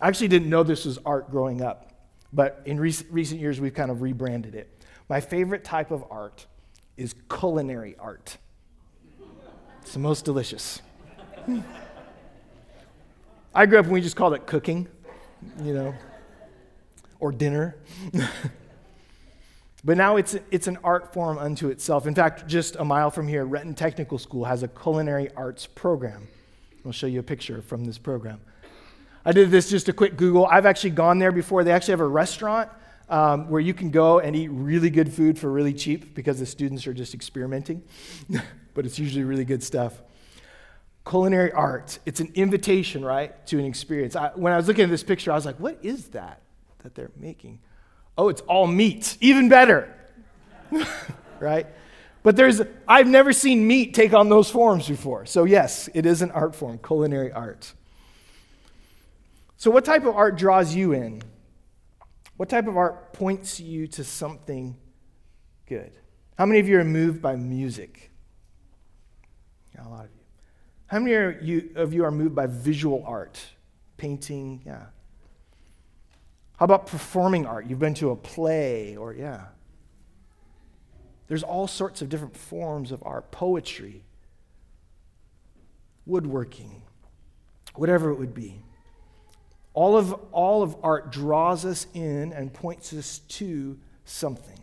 I 0.00 0.08
actually 0.08 0.28
didn't 0.28 0.50
know 0.50 0.62
this 0.62 0.84
was 0.84 0.98
art 1.06 1.30
growing 1.30 1.62
up, 1.62 1.92
but 2.30 2.60
in 2.66 2.78
rec- 2.78 3.06
recent 3.10 3.40
years 3.40 3.58
we've 3.58 3.72
kind 3.72 3.90
of 3.90 4.02
rebranded 4.02 4.54
it. 4.54 4.84
My 5.08 5.20
favorite 5.20 5.64
type 5.64 5.90
of 5.90 6.04
art 6.10 6.44
is 6.98 7.14
culinary 7.30 7.96
art. 7.98 8.36
It's 9.80 9.94
the 9.94 9.98
most 9.98 10.26
delicious. 10.26 10.82
I 13.54 13.64
grew 13.64 13.78
up 13.78 13.86
and 13.86 13.94
we 13.94 14.02
just 14.02 14.16
called 14.16 14.34
it 14.34 14.46
cooking, 14.46 14.86
you 15.62 15.72
know, 15.72 15.94
or 17.18 17.32
dinner. 17.32 17.76
but 19.84 19.96
now 19.96 20.16
it's, 20.16 20.36
it's 20.50 20.66
an 20.66 20.76
art 20.84 21.14
form 21.14 21.38
unto 21.38 21.70
itself. 21.70 22.06
In 22.06 22.14
fact, 22.14 22.46
just 22.46 22.76
a 22.76 22.84
mile 22.84 23.10
from 23.10 23.26
here, 23.26 23.46
Renton 23.46 23.74
Technical 23.74 24.18
School 24.18 24.44
has 24.44 24.62
a 24.62 24.68
culinary 24.68 25.30
arts 25.34 25.66
program. 25.66 26.28
I'll 26.86 26.92
show 26.92 27.06
you 27.06 27.20
a 27.20 27.24
picture 27.24 27.60
from 27.62 27.84
this 27.84 27.98
program. 27.98 28.40
I 29.24 29.32
did 29.32 29.50
this 29.50 29.68
just 29.68 29.88
a 29.88 29.92
quick 29.92 30.16
Google. 30.16 30.46
I've 30.46 30.66
actually 30.66 30.90
gone 30.90 31.18
there 31.18 31.32
before. 31.32 31.64
They 31.64 31.72
actually 31.72 31.92
have 31.92 32.00
a 32.00 32.06
restaurant 32.06 32.70
um, 33.08 33.50
where 33.50 33.60
you 33.60 33.74
can 33.74 33.90
go 33.90 34.20
and 34.20 34.36
eat 34.36 34.48
really 34.48 34.88
good 34.88 35.12
food 35.12 35.36
for 35.36 35.50
really 35.50 35.74
cheap 35.74 36.14
because 36.14 36.38
the 36.38 36.46
students 36.46 36.86
are 36.86 36.94
just 36.94 37.12
experimenting, 37.12 37.82
but 38.74 38.86
it's 38.86 38.98
usually 38.98 39.24
really 39.24 39.44
good 39.44 39.62
stuff. 39.64 40.00
Culinary 41.04 41.52
art, 41.52 41.98
it's 42.06 42.20
an 42.20 42.30
invitation, 42.34 43.04
right, 43.04 43.46
to 43.48 43.58
an 43.58 43.64
experience. 43.64 44.14
I, 44.14 44.30
when 44.34 44.52
I 44.52 44.56
was 44.56 44.68
looking 44.68 44.84
at 44.84 44.90
this 44.90 45.04
picture, 45.04 45.32
I 45.32 45.34
was 45.34 45.46
like, 45.46 45.58
what 45.58 45.78
is 45.82 46.08
that 46.08 46.42
that 46.84 46.94
they're 46.94 47.12
making? 47.16 47.58
Oh, 48.18 48.28
it's 48.28 48.42
all 48.42 48.66
meat, 48.66 49.18
even 49.20 49.48
better, 49.48 49.92
right? 51.40 51.66
But 52.26 52.34
there's, 52.34 52.60
I've 52.88 53.06
never 53.06 53.32
seen 53.32 53.68
meat 53.68 53.94
take 53.94 54.12
on 54.12 54.28
those 54.28 54.50
forms 54.50 54.88
before. 54.88 55.26
So, 55.26 55.44
yes, 55.44 55.88
it 55.94 56.04
is 56.06 56.22
an 56.22 56.32
art 56.32 56.56
form, 56.56 56.80
culinary 56.84 57.30
art. 57.30 57.72
So, 59.56 59.70
what 59.70 59.84
type 59.84 60.04
of 60.04 60.16
art 60.16 60.36
draws 60.36 60.74
you 60.74 60.92
in? 60.92 61.22
What 62.36 62.48
type 62.48 62.66
of 62.66 62.76
art 62.76 63.12
points 63.12 63.60
you 63.60 63.86
to 63.86 64.02
something 64.02 64.76
good? 65.66 65.92
How 66.36 66.46
many 66.46 66.58
of 66.58 66.66
you 66.66 66.80
are 66.80 66.84
moved 66.84 67.22
by 67.22 67.36
music? 67.36 68.10
Yeah, 69.72 69.86
a 69.86 69.88
lot 69.88 70.06
of 70.06 70.10
you. 70.10 70.24
How 70.88 70.98
many 70.98 71.12
you, 71.46 71.70
of 71.76 71.94
you 71.94 72.04
are 72.04 72.10
moved 72.10 72.34
by 72.34 72.48
visual 72.48 73.04
art? 73.06 73.40
Painting, 73.98 74.62
yeah. 74.66 74.86
How 76.56 76.64
about 76.64 76.88
performing 76.88 77.46
art? 77.46 77.66
You've 77.66 77.78
been 77.78 77.94
to 77.94 78.10
a 78.10 78.16
play, 78.16 78.96
or 78.96 79.14
yeah. 79.14 79.42
There's 81.28 81.42
all 81.42 81.66
sorts 81.66 82.02
of 82.02 82.08
different 82.08 82.36
forms 82.36 82.92
of 82.92 83.02
art 83.04 83.30
poetry, 83.30 84.04
woodworking, 86.06 86.82
whatever 87.74 88.10
it 88.10 88.18
would 88.18 88.34
be. 88.34 88.62
All 89.74 89.96
of, 89.96 90.12
all 90.32 90.62
of 90.62 90.76
art 90.82 91.10
draws 91.10 91.64
us 91.64 91.86
in 91.92 92.32
and 92.32 92.52
points 92.52 92.92
us 92.92 93.18
to 93.18 93.78
something. 94.04 94.60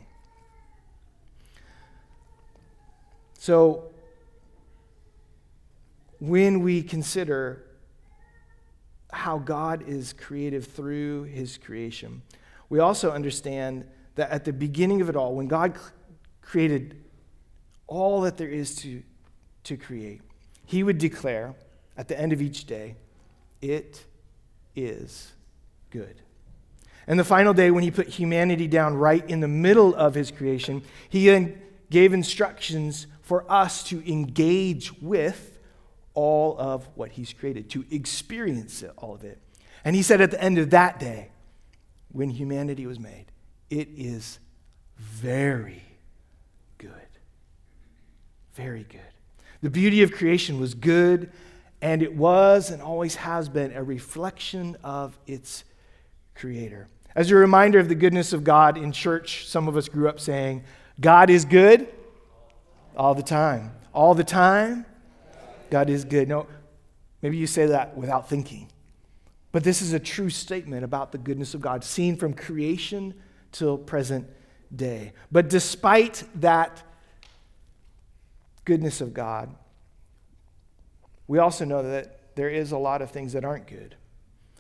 So, 3.38 3.90
when 6.20 6.62
we 6.62 6.82
consider 6.82 7.66
how 9.12 9.38
God 9.38 9.84
is 9.86 10.14
creative 10.14 10.66
through 10.66 11.24
his 11.24 11.58
creation, 11.58 12.22
we 12.70 12.80
also 12.80 13.12
understand 13.12 13.86
that 14.16 14.30
at 14.32 14.46
the 14.46 14.54
beginning 14.54 15.02
of 15.02 15.10
it 15.10 15.18
all, 15.18 15.36
when 15.36 15.48
God 15.48 15.78
created 16.44 17.04
all 17.88 18.22
that 18.22 18.38
there 18.38 18.50
is 18.50 18.76
to, 18.76 19.02
to 19.64 19.78
create, 19.78 20.22
he 20.66 20.84
would 20.84 20.98
declare 20.98 21.56
at 21.98 22.08
the 22.08 22.20
end 22.20 22.34
of 22.34 22.42
each 22.42 22.66
day, 22.66 22.96
It 23.62 24.04
is 24.76 25.32
good. 25.90 26.22
And 27.06 27.20
the 27.20 27.24
final 27.24 27.54
day, 27.54 27.70
when 27.70 27.84
he 27.84 27.92
put 27.92 28.08
humanity 28.08 28.68
down 28.68 28.96
right 28.96 29.28
in 29.30 29.42
the 29.42 29.48
middle 29.48 29.94
of 29.96 30.16
his 30.16 30.32
creation, 30.32 30.84
he 31.10 31.28
then 31.28 31.62
gave 31.90 32.14
instructions 32.14 33.08
for 33.22 33.50
us 33.52 33.84
to 33.86 34.10
engage 34.10 34.94
with 35.02 35.60
all 36.14 36.58
of 36.60 36.88
what 36.96 37.12
he's 37.12 37.34
created, 37.34 37.70
to 37.72 37.86
experience 37.92 38.84
all 38.98 39.14
of 39.14 39.24
it. 39.24 39.40
And 39.84 39.96
he 39.96 40.02
said 40.02 40.22
at 40.22 40.32
the 40.32 40.42
end 40.42 40.58
of 40.58 40.70
that 40.70 41.00
day, 41.00 41.30
when 42.12 42.30
humanity 42.30 42.86
was 42.86 43.00
made, 43.00 43.26
it 43.70 43.90
is 43.96 44.40
very. 44.98 45.84
Very 48.54 48.86
good. 48.90 49.02
The 49.62 49.70
beauty 49.70 50.04
of 50.04 50.12
creation 50.12 50.60
was 50.60 50.74
good 50.74 51.32
and 51.82 52.02
it 52.02 52.16
was 52.16 52.70
and 52.70 52.82
always 52.82 53.16
has 53.16 53.50
been 53.50 53.74
a 53.74 53.84
reflection 53.84 54.78
of 54.84 55.18
its 55.28 55.64
creator. 56.36 56.88
As 57.16 57.30
a 57.30 57.36
reminder 57.36 57.80
of 57.80 57.90
the 57.90 57.96
goodness 57.96 58.34
of 58.34 58.44
God 58.44 58.78
in 58.78 58.92
church, 58.92 59.48
some 59.48 59.68
of 59.68 59.76
us 59.76 59.90
grew 59.90 60.08
up 60.08 60.20
saying, 60.20 60.64
God 61.00 61.30
is 61.30 61.46
good 61.46 61.88
all 62.96 63.14
the 63.14 63.24
time. 63.24 63.72
All 63.94 64.16
the 64.16 64.24
time, 64.24 64.86
God 65.70 65.90
is 65.90 66.06
good. 66.06 66.28
No, 66.28 66.48
maybe 67.22 67.38
you 67.38 67.48
say 67.48 67.68
that 67.68 67.96
without 67.96 68.30
thinking. 68.30 68.70
But 69.52 69.64
this 69.64 69.82
is 69.82 69.94
a 69.94 70.00
true 70.00 70.30
statement 70.30 70.84
about 70.84 71.12
the 71.12 71.18
goodness 71.18 71.54
of 71.54 71.62
God, 71.62 71.84
seen 71.84 72.16
from 72.16 72.34
creation 72.34 73.14
till 73.52 73.78
present 73.78 74.28
day. 74.76 75.14
But 75.32 75.50
despite 75.50 76.24
that 76.36 76.82
goodness 78.66 79.02
of 79.02 79.14
God, 79.14 79.54
we 81.28 81.40
also 81.40 81.66
know 81.66 81.84
that 81.84 82.36
there 82.36 82.50
is 82.50 82.72
a 82.72 82.78
lot 82.78 83.02
of 83.02 83.12
things 83.12 83.34
that 83.34 83.46
aren't 83.46 83.68
good. 83.68 83.96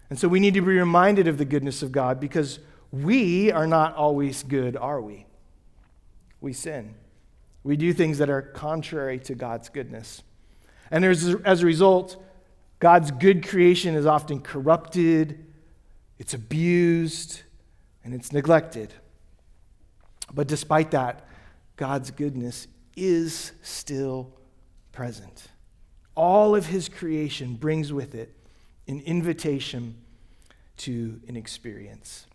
And 0.10 0.19
so 0.19 0.27
we 0.27 0.39
need 0.39 0.53
to 0.53 0.62
be 0.62 0.77
reminded 0.77 1.27
of 1.27 1.38
the 1.38 1.45
goodness 1.45 1.81
of 1.81 1.91
God 1.91 2.19
because 2.19 2.60
we 2.91 3.51
are 3.51 3.65
not 3.65 3.95
always 3.95 4.43
good, 4.43 4.77
are 4.77 5.01
we? 5.01 5.25
We 6.39 6.53
sin. 6.53 6.95
We 7.63 7.77
do 7.77 7.93
things 7.93 8.17
that 8.19 8.29
are 8.29 8.41
contrary 8.41 9.19
to 9.19 9.36
God's 9.36 9.69
goodness. 9.69 10.22
And 10.91 11.03
as 11.03 11.25
a 11.63 11.65
result, 11.65 12.22
God's 12.79 13.10
good 13.12 13.48
creation 13.48 13.95
is 13.95 14.05
often 14.05 14.41
corrupted, 14.41 15.45
it's 16.19 16.33
abused, 16.33 17.41
and 18.03 18.13
it's 18.13 18.31
neglected. 18.31 18.93
But 20.33 20.48
despite 20.48 20.91
that, 20.91 21.25
God's 21.77 22.12
goodness 22.12 22.67
is 22.96 23.52
still 23.62 24.34
present. 24.92 25.48
All 26.16 26.56
of 26.56 26.68
his 26.68 26.90
creation 26.90 27.56
brings 27.56 27.92
with 27.92 28.16
it 28.16 28.36
an 28.88 29.02
invitation 29.02 29.96
to 30.78 31.20
an 31.28 31.36
experience. 31.36 32.28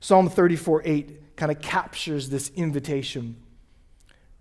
Psalm 0.00 0.28
34 0.28 0.82
8 0.84 1.36
kind 1.36 1.50
of 1.50 1.60
captures 1.60 2.28
this 2.28 2.50
invitation. 2.54 3.36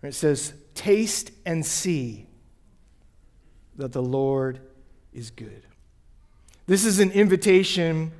It 0.03 0.13
says, 0.13 0.53
Taste 0.75 1.31
and 1.45 1.65
see 1.65 2.27
that 3.75 3.91
the 3.91 4.03
Lord 4.03 4.59
is 5.13 5.31
good. 5.31 5.63
This 6.67 6.85
is 6.85 6.99
an 6.99 7.11
invitation 7.11 8.11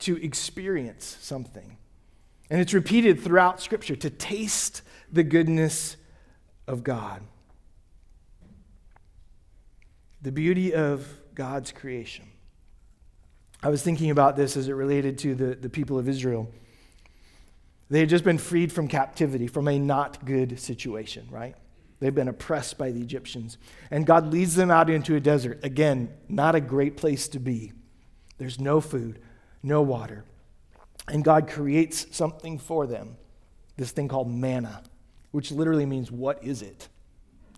to 0.00 0.16
experience 0.22 1.16
something. 1.20 1.76
And 2.50 2.60
it's 2.60 2.74
repeated 2.74 3.20
throughout 3.20 3.60
Scripture 3.60 3.96
to 3.96 4.10
taste 4.10 4.82
the 5.10 5.22
goodness 5.22 5.96
of 6.66 6.82
God 6.82 7.22
the 10.26 10.32
beauty 10.32 10.74
of 10.74 11.06
God's 11.36 11.70
creation. 11.70 12.24
I 13.62 13.68
was 13.68 13.80
thinking 13.80 14.10
about 14.10 14.34
this 14.34 14.56
as 14.56 14.66
it 14.66 14.72
related 14.72 15.18
to 15.18 15.36
the, 15.36 15.54
the 15.54 15.70
people 15.70 16.00
of 16.00 16.08
Israel. 16.08 16.50
They 17.90 18.00
had 18.00 18.08
just 18.08 18.24
been 18.24 18.38
freed 18.38 18.72
from 18.72 18.88
captivity, 18.88 19.46
from 19.46 19.68
a 19.68 19.78
not 19.78 20.24
good 20.24 20.58
situation, 20.58 21.28
right? 21.30 21.54
They've 22.00 22.12
been 22.12 22.26
oppressed 22.26 22.76
by 22.76 22.90
the 22.90 23.00
Egyptians. 23.00 23.56
And 23.88 24.04
God 24.04 24.32
leads 24.32 24.56
them 24.56 24.68
out 24.68 24.90
into 24.90 25.14
a 25.14 25.20
desert. 25.20 25.60
Again, 25.62 26.12
not 26.28 26.56
a 26.56 26.60
great 26.60 26.96
place 26.96 27.28
to 27.28 27.38
be. 27.38 27.72
There's 28.38 28.58
no 28.58 28.80
food, 28.80 29.20
no 29.62 29.80
water. 29.80 30.24
And 31.06 31.22
God 31.22 31.48
creates 31.48 32.06
something 32.10 32.58
for 32.58 32.88
them 32.88 33.16
this 33.76 33.92
thing 33.92 34.08
called 34.08 34.28
manna, 34.28 34.82
which 35.36 35.52
literally 35.52 35.84
means, 35.84 36.10
What 36.10 36.42
is 36.42 36.62
it? 36.62 36.88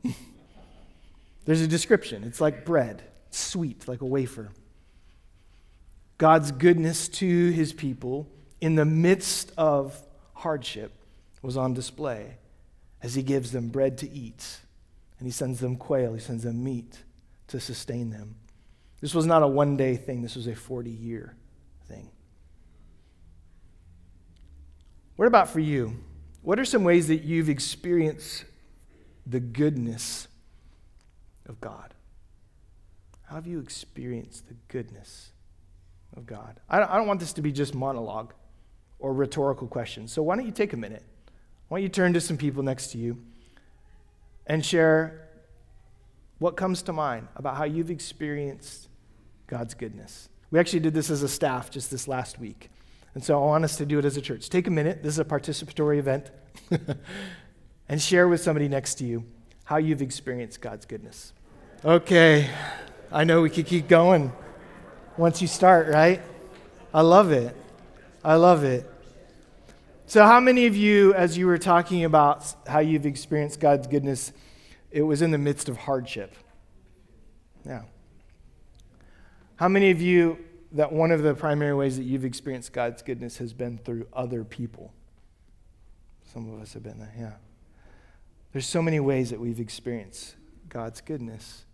There's 1.44 1.60
a 1.60 1.68
description. 1.68 2.24
It's 2.24 2.40
like 2.40 2.64
bread, 2.64 3.04
sweet, 3.30 3.86
like 3.86 4.00
a 4.00 4.04
wafer. 4.04 4.48
God's 6.18 6.50
goodness 6.50 7.06
to 7.08 7.50
his 7.50 7.72
people 7.72 8.28
in 8.60 8.74
the 8.74 8.84
midst 8.84 9.52
of 9.56 10.02
hardship 10.34 10.92
was 11.40 11.56
on 11.56 11.72
display 11.72 12.38
as 13.00 13.14
he 13.14 13.22
gives 13.22 13.52
them 13.52 13.68
bread 13.68 13.96
to 13.98 14.10
eat. 14.10 14.58
And 15.20 15.28
he 15.28 15.30
sends 15.30 15.60
them 15.60 15.76
quail, 15.76 16.14
he 16.14 16.20
sends 16.20 16.42
them 16.42 16.64
meat 16.64 17.04
to 17.46 17.60
sustain 17.60 18.10
them. 18.10 18.34
This 19.00 19.14
was 19.14 19.24
not 19.24 19.44
a 19.44 19.46
one 19.46 19.76
day 19.76 19.94
thing, 19.94 20.22
this 20.22 20.34
was 20.34 20.48
a 20.48 20.54
40 20.56 20.90
year 20.90 21.36
thing. 21.86 22.10
What 25.14 25.28
about 25.28 25.48
for 25.48 25.60
you? 25.60 25.94
What 26.48 26.58
are 26.58 26.64
some 26.64 26.82
ways 26.82 27.08
that 27.08 27.24
you've 27.24 27.50
experienced 27.50 28.46
the 29.26 29.38
goodness 29.38 30.28
of 31.46 31.60
God? 31.60 31.92
How 33.24 33.34
have 33.34 33.46
you 33.46 33.60
experienced 33.60 34.48
the 34.48 34.54
goodness 34.68 35.32
of 36.16 36.24
God? 36.24 36.58
I 36.70 36.78
don't, 36.78 37.06
want 37.06 37.20
this 37.20 37.34
to 37.34 37.42
be 37.42 37.52
just 37.52 37.74
monologue 37.74 38.32
or 38.98 39.12
rhetorical 39.12 39.68
questions. 39.68 40.10
So 40.10 40.22
why 40.22 40.36
don't 40.36 40.46
you 40.46 40.50
take 40.50 40.72
a 40.72 40.76
minute? 40.78 41.04
Why 41.68 41.80
don't 41.80 41.82
you 41.82 41.90
turn 41.90 42.14
to 42.14 42.20
some 42.22 42.38
people 42.38 42.62
next 42.62 42.92
to 42.92 42.98
you 42.98 43.22
and 44.46 44.64
share 44.64 45.28
what 46.38 46.56
comes 46.56 46.80
to 46.84 46.94
mind 46.94 47.28
about 47.36 47.58
how 47.58 47.64
you've 47.64 47.90
experienced 47.90 48.88
God's 49.48 49.74
goodness? 49.74 50.30
We 50.50 50.58
actually 50.58 50.80
did 50.80 50.94
this 50.94 51.10
as 51.10 51.22
a 51.22 51.28
staff 51.28 51.70
just 51.70 51.90
this 51.90 52.08
last 52.08 52.38
week. 52.38 52.70
And 53.14 53.24
so 53.24 53.42
I 53.42 53.46
want 53.46 53.64
us 53.64 53.76
to 53.76 53.86
do 53.86 53.98
it 53.98 54.04
as 54.04 54.16
a 54.16 54.20
church. 54.20 54.48
Take 54.48 54.66
a 54.66 54.70
minute, 54.70 55.02
this 55.02 55.14
is 55.14 55.18
a 55.18 55.24
participatory 55.24 55.98
event, 55.98 56.30
and 57.88 58.00
share 58.00 58.28
with 58.28 58.40
somebody 58.40 58.68
next 58.68 58.96
to 58.96 59.04
you 59.04 59.24
how 59.64 59.76
you've 59.76 60.02
experienced 60.02 60.60
God's 60.60 60.86
goodness. 60.86 61.32
Okay, 61.84 62.50
I 63.12 63.24
know 63.24 63.42
we 63.42 63.50
could 63.50 63.66
keep 63.66 63.88
going 63.88 64.32
once 65.16 65.42
you 65.42 65.48
start, 65.48 65.88
right? 65.88 66.20
I 66.92 67.02
love 67.02 67.32
it. 67.32 67.56
I 68.24 68.36
love 68.36 68.64
it. 68.64 68.90
So, 70.06 70.24
how 70.24 70.40
many 70.40 70.66
of 70.66 70.74
you, 70.74 71.12
as 71.12 71.36
you 71.36 71.46
were 71.46 71.58
talking 71.58 72.04
about 72.04 72.54
how 72.66 72.78
you've 72.78 73.04
experienced 73.04 73.60
God's 73.60 73.86
goodness, 73.86 74.32
it 74.90 75.02
was 75.02 75.20
in 75.20 75.32
the 75.32 75.38
midst 75.38 75.68
of 75.68 75.76
hardship? 75.76 76.34
Yeah. 77.66 77.82
How 79.56 79.68
many 79.68 79.90
of 79.90 80.00
you 80.00 80.38
that 80.72 80.92
one 80.92 81.10
of 81.10 81.22
the 81.22 81.34
primary 81.34 81.74
ways 81.74 81.96
that 81.96 82.04
you've 82.04 82.24
experienced 82.24 82.72
God's 82.72 83.02
goodness 83.02 83.38
has 83.38 83.52
been 83.52 83.78
through 83.78 84.06
other 84.12 84.44
people. 84.44 84.92
Some 86.32 86.52
of 86.52 86.60
us 86.60 86.74
have 86.74 86.82
been 86.82 86.98
there, 86.98 87.14
yeah. 87.18 87.32
There's 88.52 88.66
so 88.66 88.82
many 88.82 89.00
ways 89.00 89.30
that 89.30 89.40
we've 89.40 89.60
experienced 89.60 90.34
God's 90.68 91.00
goodness. 91.00 91.64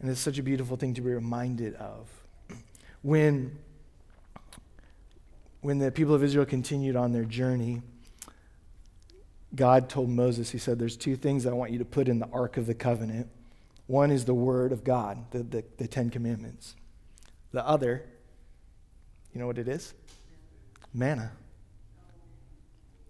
And 0.00 0.10
it's 0.10 0.20
such 0.20 0.38
a 0.38 0.42
beautiful 0.42 0.76
thing 0.76 0.94
to 0.94 1.00
be 1.00 1.10
reminded 1.10 1.74
of. 1.76 2.08
When, 3.02 3.58
when 5.60 5.78
the 5.78 5.92
people 5.92 6.14
of 6.14 6.24
Israel 6.24 6.46
continued 6.46 6.96
on 6.96 7.12
their 7.12 7.26
journey, 7.26 7.82
God 9.54 9.90
told 9.90 10.08
Moses, 10.08 10.50
He 10.50 10.58
said, 10.58 10.78
There's 10.78 10.96
two 10.96 11.14
things 11.14 11.44
I 11.44 11.52
want 11.52 11.70
you 11.70 11.78
to 11.78 11.84
put 11.84 12.08
in 12.08 12.18
the 12.18 12.28
Ark 12.32 12.56
of 12.56 12.64
the 12.64 12.74
Covenant. 12.74 13.28
One 13.86 14.10
is 14.10 14.24
the 14.24 14.32
Word 14.32 14.72
of 14.72 14.84
God, 14.84 15.30
the, 15.32 15.42
the, 15.42 15.64
the 15.76 15.86
Ten 15.86 16.08
Commandments. 16.08 16.76
The 17.54 17.64
other, 17.64 18.02
you 19.32 19.40
know 19.40 19.46
what 19.46 19.58
it 19.58 19.68
is? 19.68 19.94
Manna. 20.92 21.30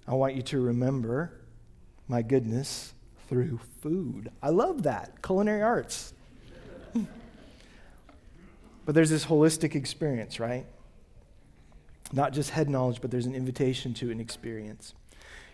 I 0.07 0.12
want 0.12 0.35
you 0.35 0.42
to 0.42 0.61
remember 0.61 1.33
my 2.09 2.20
goodness 2.20 2.92
through 3.30 3.59
food. 3.80 4.30
I 4.42 4.50
love 4.50 4.83
that. 4.83 5.22
Culinary 5.22 5.62
arts. 5.62 6.12
but 8.85 8.94
there's 8.94 9.09
this 9.09 9.24
holistic 9.24 9.74
experience, 9.74 10.38
right? 10.38 10.66
Not 12.12 12.35
just 12.35 12.50
head 12.50 12.68
knowledge, 12.68 13.00
but 13.00 13.11
there's 13.11 13.24
an 13.24 13.35
invitation 13.35 13.94
to 13.94 14.11
an 14.11 14.20
experience. 14.20 14.92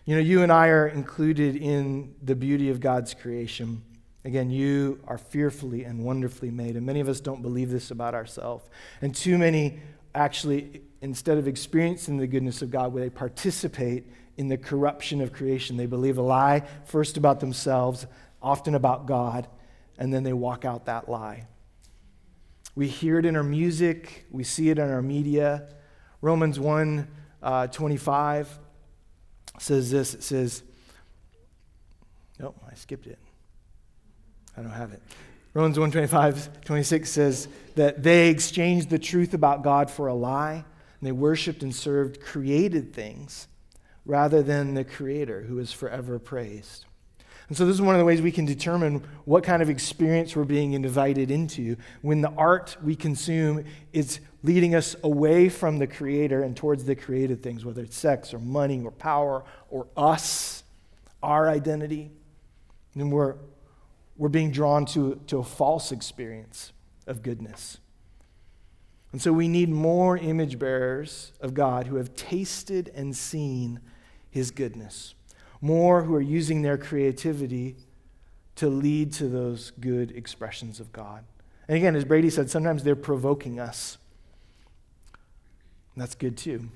You 0.05 0.17
know, 0.17 0.21
you 0.21 0.43
and 0.43 0.51
I 0.51 0.67
are 0.67 0.89
included 0.89 1.55
in 1.55 2.17
the 2.21 2.35
beauty 2.35 2.71
of 2.71 2.81
God's 2.81 3.15
creation. 3.15 3.83
Again, 4.25 4.51
you 4.51 5.01
are 5.07 5.19
fearfully 5.19 5.85
and 5.85 6.05
wonderfully 6.05 6.51
made. 6.51 6.77
And 6.77 6.85
many 6.85 7.01
of 7.01 7.09
us 7.09 7.21
don't 7.21 7.43
believe 7.43 7.71
this 7.71 7.91
about 7.91 8.15
ourselves. 8.15 8.69
And 9.01 9.15
too 9.15 9.39
many 9.39 9.81
actually, 10.15 10.83
instead 11.01 11.39
of 11.39 11.49
experiencing 11.49 12.19
the 12.19 12.27
goodness 12.27 12.63
of 12.63 12.71
God, 12.71 12.93
where 12.93 13.03
they 13.03 13.11
participate 13.11 14.05
in 14.41 14.49
the 14.49 14.57
corruption 14.57 15.21
of 15.21 15.35
creation. 15.35 15.77
They 15.77 15.85
believe 15.85 16.17
a 16.17 16.23
lie, 16.23 16.63
first 16.87 17.19
about 17.19 17.41
themselves, 17.41 18.07
often 18.41 18.75
about 18.75 19.05
God, 19.05 19.47
and 19.99 20.13
then 20.15 20.23
they 20.23 20.33
walk 20.33 20.65
out 20.65 20.87
that 20.87 21.11
lie. 21.11 21.47
We 22.75 22.89
hear 22.89 23.19
it 23.19 23.27
in 23.27 23.37
our 23.37 23.43
music, 23.43 24.25
we 24.31 24.45
see 24.45 24.71
it 24.71 24.79
in 24.79 24.91
our 24.91 25.03
media. 25.03 25.69
Romans 26.23 26.59
1 26.59 27.07
uh, 27.43 27.67
25 27.67 28.59
says 29.59 29.91
this 29.91 30.15
it 30.15 30.23
says, 30.23 30.63
oh, 32.43 32.55
I 32.67 32.75
skipped 32.75 33.07
it. 33.07 33.19
I 34.57 34.63
don't 34.63 34.73
have 34.73 34.93
it. 34.93 35.03
Romans 35.53 35.79
125, 35.79 36.65
26 36.65 37.11
says 37.11 37.49
that 37.75 38.03
they 38.03 38.29
exchanged 38.29 38.89
the 38.89 38.99
truth 38.99 39.35
about 39.35 39.65
God 39.65 39.91
for 39.91 40.07
a 40.07 40.15
lie, 40.15 40.53
and 40.55 41.07
they 41.07 41.13
worshiped 41.13 41.63
and 41.63 41.75
served 41.75 42.21
created 42.21 42.93
things 42.95 43.49
rather 44.07 44.43
than 44.43 44.75
the 44.75 44.85
Creator 44.85 45.43
who 45.43 45.59
is 45.59 45.73
forever 45.73 46.19
praised. 46.19 46.85
And 47.49 47.57
so, 47.57 47.67
this 47.67 47.75
is 47.75 47.83
one 47.83 47.97
of 47.97 47.99
the 47.99 48.05
ways 48.05 48.23
we 48.23 48.31
can 48.31 48.45
determine 48.45 49.03
what 49.25 49.43
kind 49.43 49.61
of 49.61 49.69
experience 49.69 50.37
we're 50.37 50.45
being 50.45 50.75
invited 50.75 51.33
into 51.33 51.77
when 52.01 52.21
the 52.21 52.31
art 52.31 52.77
we 52.81 52.95
consume 52.95 53.65
is 53.93 54.21
leading 54.45 54.77
us 54.77 54.95
away 55.03 55.49
from 55.49 55.79
the 55.79 55.89
Creator 55.89 56.45
and 56.45 56.57
towards 56.57 56.85
the 56.85 56.95
created 56.95 57.43
things, 57.43 57.65
whether 57.65 57.83
it's 57.83 57.97
sex 57.97 58.33
or 58.33 58.39
money 58.39 58.81
or 58.85 58.93
power 58.93 59.43
or 59.69 59.89
us, 59.97 60.63
our 61.25 61.49
identity. 61.49 62.13
And 62.95 63.11
we're 63.11 63.35
we're 64.21 64.29
being 64.29 64.51
drawn 64.51 64.85
to, 64.85 65.19
to 65.29 65.39
a 65.39 65.43
false 65.43 65.91
experience 65.91 66.75
of 67.07 67.23
goodness. 67.23 67.79
And 69.13 69.23
so 69.23 69.33
we 69.33 69.49
need 69.49 69.71
more 69.71 70.19
image 70.19 70.59
bearers 70.59 71.33
of 71.41 71.55
God 71.55 71.87
who 71.87 71.97
have 71.97 72.15
tasted 72.15 72.93
and 72.95 73.17
seen 73.17 73.81
his 74.31 74.51
goodness, 74.51 75.15
more 75.63 76.03
who 76.03 76.15
are 76.15 76.21
using 76.21 76.61
their 76.61 76.77
creativity 76.77 77.77
to 78.57 78.69
lead 78.69 79.11
to 79.15 79.27
those 79.27 79.71
good 79.81 80.11
expressions 80.11 80.81
of 80.81 80.93
God. 80.93 81.25
And 81.67 81.79
again, 81.79 81.97
as 81.97 82.05
Brady 82.05 82.29
said, 82.29 82.51
sometimes 82.51 82.85
they're 82.85 82.95
provoking 82.95 83.59
us. 83.59 83.97
And 85.95 86.03
that's 86.03 86.15
good 86.15 86.37
too, 86.37 86.69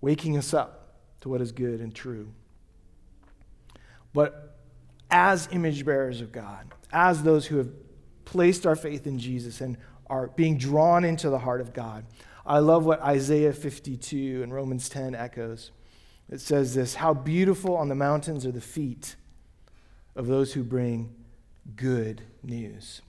waking 0.00 0.36
us 0.36 0.52
up 0.52 0.96
to 1.20 1.28
what 1.28 1.40
is 1.40 1.52
good 1.52 1.80
and 1.80 1.94
true. 1.94 2.32
But 4.12 4.45
as 5.10 5.48
image 5.52 5.84
bearers 5.84 6.20
of 6.20 6.32
God, 6.32 6.72
as 6.92 7.22
those 7.22 7.46
who 7.46 7.58
have 7.58 7.70
placed 8.24 8.66
our 8.66 8.76
faith 8.76 9.06
in 9.06 9.18
Jesus 9.18 9.60
and 9.60 9.76
are 10.08 10.28
being 10.28 10.58
drawn 10.58 11.04
into 11.04 11.30
the 11.30 11.38
heart 11.38 11.60
of 11.60 11.72
God. 11.72 12.04
I 12.44 12.58
love 12.58 12.84
what 12.84 13.00
Isaiah 13.00 13.52
52 13.52 14.42
and 14.42 14.52
Romans 14.52 14.88
10 14.88 15.14
echoes. 15.14 15.72
It 16.30 16.40
says 16.40 16.74
this 16.74 16.94
How 16.96 17.14
beautiful 17.14 17.76
on 17.76 17.88
the 17.88 17.94
mountains 17.94 18.46
are 18.46 18.52
the 18.52 18.60
feet 18.60 19.16
of 20.14 20.26
those 20.26 20.52
who 20.52 20.62
bring 20.62 21.14
good 21.74 22.22
news, 22.42 23.02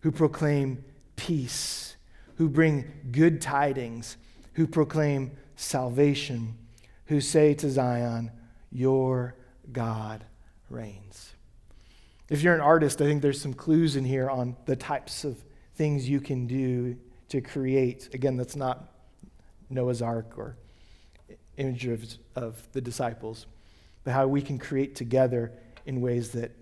who 0.00 0.10
proclaim 0.10 0.84
peace, 1.16 1.96
who 2.36 2.48
bring 2.48 2.90
good 3.10 3.40
tidings, 3.40 4.16
who 4.54 4.66
proclaim 4.66 5.32
salvation, 5.56 6.56
who 7.06 7.20
say 7.20 7.54
to 7.54 7.70
Zion, 7.70 8.30
Your 8.70 9.34
God 9.70 10.24
reigns. 10.72 11.34
If 12.28 12.42
you're 12.42 12.54
an 12.54 12.60
artist, 12.60 13.00
I 13.00 13.04
think 13.04 13.20
there's 13.20 13.40
some 13.40 13.52
clues 13.52 13.96
in 13.96 14.04
here 14.04 14.30
on 14.30 14.56
the 14.64 14.76
types 14.76 15.24
of 15.24 15.42
things 15.74 16.08
you 16.08 16.20
can 16.20 16.46
do 16.46 16.96
to 17.28 17.40
create. 17.40 18.08
Again, 18.14 18.36
that's 18.36 18.56
not 18.56 18.88
Noah's 19.68 20.02
Ark 20.02 20.32
or 20.36 20.56
image 21.56 21.86
of, 21.86 22.04
of 22.34 22.72
the 22.72 22.80
disciples, 22.80 23.46
but 24.04 24.12
how 24.12 24.26
we 24.26 24.40
can 24.40 24.58
create 24.58 24.94
together 24.94 25.52
in 25.84 26.00
ways 26.00 26.30
that 26.32 26.52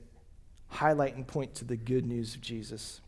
highlight 0.68 1.16
and 1.16 1.26
point 1.26 1.54
to 1.56 1.64
the 1.64 1.76
good 1.76 2.06
news 2.06 2.34
of 2.34 2.40
Jesus. 2.40 3.00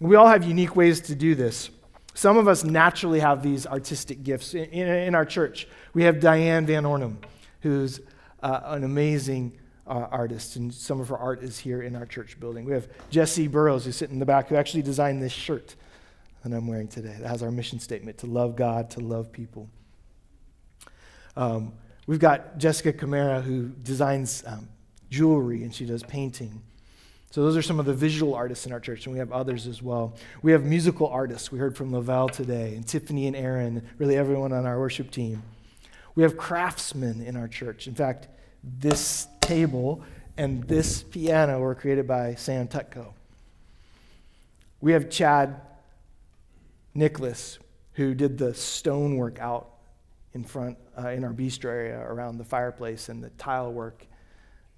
And 0.00 0.08
we 0.08 0.16
all 0.16 0.26
have 0.26 0.44
unique 0.44 0.76
ways 0.76 1.00
to 1.02 1.14
do 1.14 1.34
this. 1.34 1.70
Some 2.14 2.36
of 2.36 2.46
us 2.46 2.62
naturally 2.62 3.20
have 3.20 3.42
these 3.42 3.66
artistic 3.66 4.22
gifts. 4.22 4.54
In, 4.54 4.64
in, 4.66 4.88
in 4.88 5.14
our 5.14 5.24
church, 5.24 5.66
we 5.92 6.04
have 6.04 6.20
Diane 6.20 6.66
Van 6.66 6.84
Ornum, 6.84 7.16
who's 7.60 8.00
uh, 8.42 8.60
an 8.64 8.84
amazing 8.84 9.58
uh, 9.86 10.08
artists, 10.10 10.56
and 10.56 10.72
some 10.72 11.00
of 11.00 11.08
her 11.08 11.18
art 11.18 11.42
is 11.42 11.58
here 11.58 11.82
in 11.82 11.94
our 11.94 12.06
church 12.06 12.38
building. 12.40 12.64
We 12.64 12.72
have 12.72 12.88
Jesse 13.10 13.48
Burrows, 13.48 13.84
who's 13.84 13.96
sitting 13.96 14.14
in 14.14 14.20
the 14.20 14.26
back, 14.26 14.48
who 14.48 14.56
actually 14.56 14.82
designed 14.82 15.22
this 15.22 15.32
shirt 15.32 15.74
that 16.42 16.54
I'm 16.54 16.66
wearing 16.66 16.88
today. 16.88 17.16
That 17.20 17.28
has 17.28 17.42
our 17.42 17.50
mission 17.50 17.80
statement 17.80 18.18
to 18.18 18.26
love 18.26 18.56
God, 18.56 18.90
to 18.90 19.00
love 19.00 19.32
people. 19.32 19.68
Um, 21.36 21.72
we've 22.06 22.18
got 22.18 22.58
Jessica 22.58 22.92
Camara, 22.92 23.40
who 23.40 23.68
designs 23.82 24.44
um, 24.46 24.68
jewelry 25.10 25.62
and 25.62 25.74
she 25.74 25.86
does 25.86 26.02
painting. 26.02 26.62
So 27.30 27.42
those 27.42 27.56
are 27.56 27.62
some 27.62 27.80
of 27.80 27.86
the 27.86 27.94
visual 27.94 28.34
artists 28.34 28.64
in 28.64 28.72
our 28.72 28.78
church, 28.78 29.06
and 29.06 29.12
we 29.12 29.18
have 29.18 29.32
others 29.32 29.66
as 29.66 29.82
well. 29.82 30.14
We 30.42 30.52
have 30.52 30.62
musical 30.62 31.08
artists. 31.08 31.50
We 31.50 31.58
heard 31.58 31.76
from 31.76 31.92
Lavelle 31.92 32.28
today, 32.28 32.76
and 32.76 32.86
Tiffany 32.86 33.26
and 33.26 33.34
Aaron, 33.34 33.84
really 33.98 34.16
everyone 34.16 34.52
on 34.52 34.66
our 34.66 34.78
worship 34.78 35.10
team. 35.10 35.42
We 36.14 36.22
have 36.22 36.36
craftsmen 36.36 37.20
in 37.22 37.34
our 37.34 37.48
church. 37.48 37.88
In 37.88 37.94
fact, 37.94 38.28
this 38.62 39.26
table 39.44 40.02
and 40.36 40.64
this 40.64 41.02
piano 41.02 41.60
were 41.60 41.74
created 41.74 42.06
by 42.06 42.34
Sam 42.34 42.66
Tutko. 42.66 43.12
We 44.80 44.92
have 44.92 45.08
Chad 45.08 45.60
Nicholas, 46.94 47.58
who 47.94 48.14
did 48.14 48.38
the 48.38 48.54
stonework 48.54 49.38
out 49.38 49.68
in 50.32 50.44
front 50.44 50.78
uh, 50.98 51.08
in 51.08 51.24
our 51.24 51.32
bistro 51.32 51.66
area 51.66 51.98
around 51.98 52.38
the 52.38 52.44
fireplace 52.44 53.08
and 53.08 53.22
the 53.22 53.30
tile 53.30 53.72
work 53.72 54.06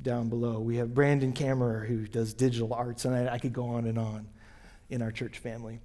down 0.02 0.28
below. 0.28 0.58
We 0.58 0.76
have 0.76 0.94
Brandon 0.94 1.32
Kammerer, 1.32 1.86
who 1.86 2.06
does 2.06 2.34
digital 2.34 2.74
arts, 2.74 3.04
and 3.06 3.14
I, 3.14 3.34
I 3.34 3.38
could 3.38 3.52
go 3.52 3.66
on 3.66 3.86
and 3.86 3.98
on 3.98 4.28
in 4.90 5.00
our 5.00 5.10
church 5.10 5.38
family. 5.38 5.80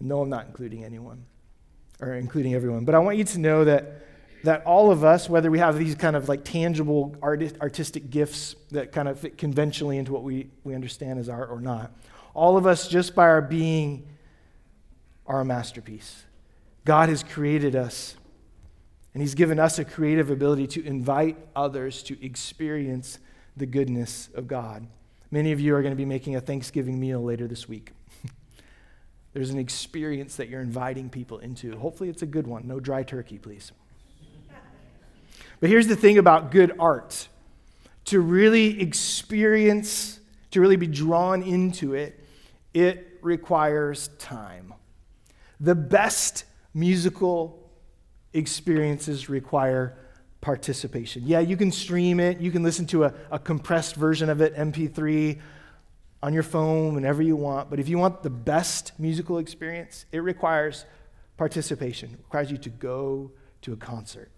No, 0.00 0.22
I'm 0.22 0.28
not 0.28 0.46
including 0.46 0.84
anyone 0.84 1.24
or 2.00 2.14
including 2.14 2.54
everyone, 2.54 2.84
but 2.84 2.94
I 2.94 2.98
want 2.98 3.18
you 3.18 3.24
to 3.24 3.38
know 3.38 3.64
that 3.64 4.02
that 4.44 4.62
all 4.66 4.90
of 4.90 5.04
us, 5.04 5.28
whether 5.28 5.50
we 5.50 5.58
have 5.58 5.78
these 5.78 5.94
kind 5.94 6.14
of 6.14 6.28
like 6.28 6.44
tangible 6.44 7.16
artist, 7.22 7.56
artistic 7.62 8.10
gifts 8.10 8.54
that 8.70 8.92
kind 8.92 9.08
of 9.08 9.18
fit 9.18 9.38
conventionally 9.38 9.96
into 9.96 10.12
what 10.12 10.22
we, 10.22 10.48
we 10.64 10.74
understand 10.74 11.18
as 11.18 11.30
art 11.30 11.48
or 11.50 11.62
not, 11.62 11.90
all 12.34 12.58
of 12.58 12.66
us, 12.66 12.86
just 12.86 13.14
by 13.14 13.24
our 13.24 13.40
being, 13.40 14.06
are 15.26 15.40
a 15.40 15.44
masterpiece. 15.44 16.24
God 16.84 17.08
has 17.08 17.22
created 17.22 17.74
us, 17.74 18.16
and 19.14 19.22
He's 19.22 19.34
given 19.34 19.58
us 19.58 19.78
a 19.78 19.84
creative 19.84 20.30
ability 20.30 20.66
to 20.68 20.84
invite 20.84 21.38
others 21.56 22.02
to 22.04 22.22
experience 22.24 23.18
the 23.56 23.64
goodness 23.64 24.28
of 24.34 24.46
God. 24.46 24.86
Many 25.30 25.52
of 25.52 25.60
you 25.60 25.74
are 25.74 25.80
going 25.80 25.92
to 25.92 25.96
be 25.96 26.04
making 26.04 26.36
a 26.36 26.40
Thanksgiving 26.40 27.00
meal 27.00 27.22
later 27.22 27.48
this 27.48 27.66
week. 27.66 27.92
There's 29.32 29.50
an 29.50 29.58
experience 29.58 30.36
that 30.36 30.50
you're 30.50 30.60
inviting 30.60 31.08
people 31.08 31.38
into. 31.38 31.78
Hopefully, 31.78 32.10
it's 32.10 32.22
a 32.22 32.26
good 32.26 32.46
one. 32.46 32.66
No 32.66 32.78
dry 32.78 33.04
turkey, 33.04 33.38
please. 33.38 33.72
But 35.64 35.70
here's 35.70 35.86
the 35.86 35.96
thing 35.96 36.18
about 36.18 36.50
good 36.50 36.72
art 36.78 37.26
to 38.04 38.20
really 38.20 38.82
experience, 38.82 40.20
to 40.50 40.60
really 40.60 40.76
be 40.76 40.86
drawn 40.86 41.42
into 41.42 41.94
it, 41.94 42.22
it 42.74 43.18
requires 43.22 44.08
time. 44.18 44.74
The 45.60 45.74
best 45.74 46.44
musical 46.74 47.66
experiences 48.34 49.30
require 49.30 49.96
participation. 50.42 51.22
Yeah, 51.24 51.40
you 51.40 51.56
can 51.56 51.72
stream 51.72 52.20
it, 52.20 52.40
you 52.40 52.50
can 52.50 52.62
listen 52.62 52.84
to 52.88 53.04
a, 53.04 53.14
a 53.30 53.38
compressed 53.38 53.96
version 53.96 54.28
of 54.28 54.42
it, 54.42 54.54
MP3, 54.54 55.40
on 56.22 56.34
your 56.34 56.42
phone, 56.42 56.94
whenever 56.94 57.22
you 57.22 57.36
want. 57.36 57.70
But 57.70 57.80
if 57.80 57.88
you 57.88 57.96
want 57.96 58.22
the 58.22 58.28
best 58.28 58.92
musical 58.98 59.38
experience, 59.38 60.04
it 60.12 60.18
requires 60.18 60.84
participation. 61.38 62.10
It 62.12 62.18
requires 62.18 62.50
you 62.50 62.58
to 62.58 62.68
go 62.68 63.30
to 63.62 63.72
a 63.72 63.76
concert. 63.76 64.30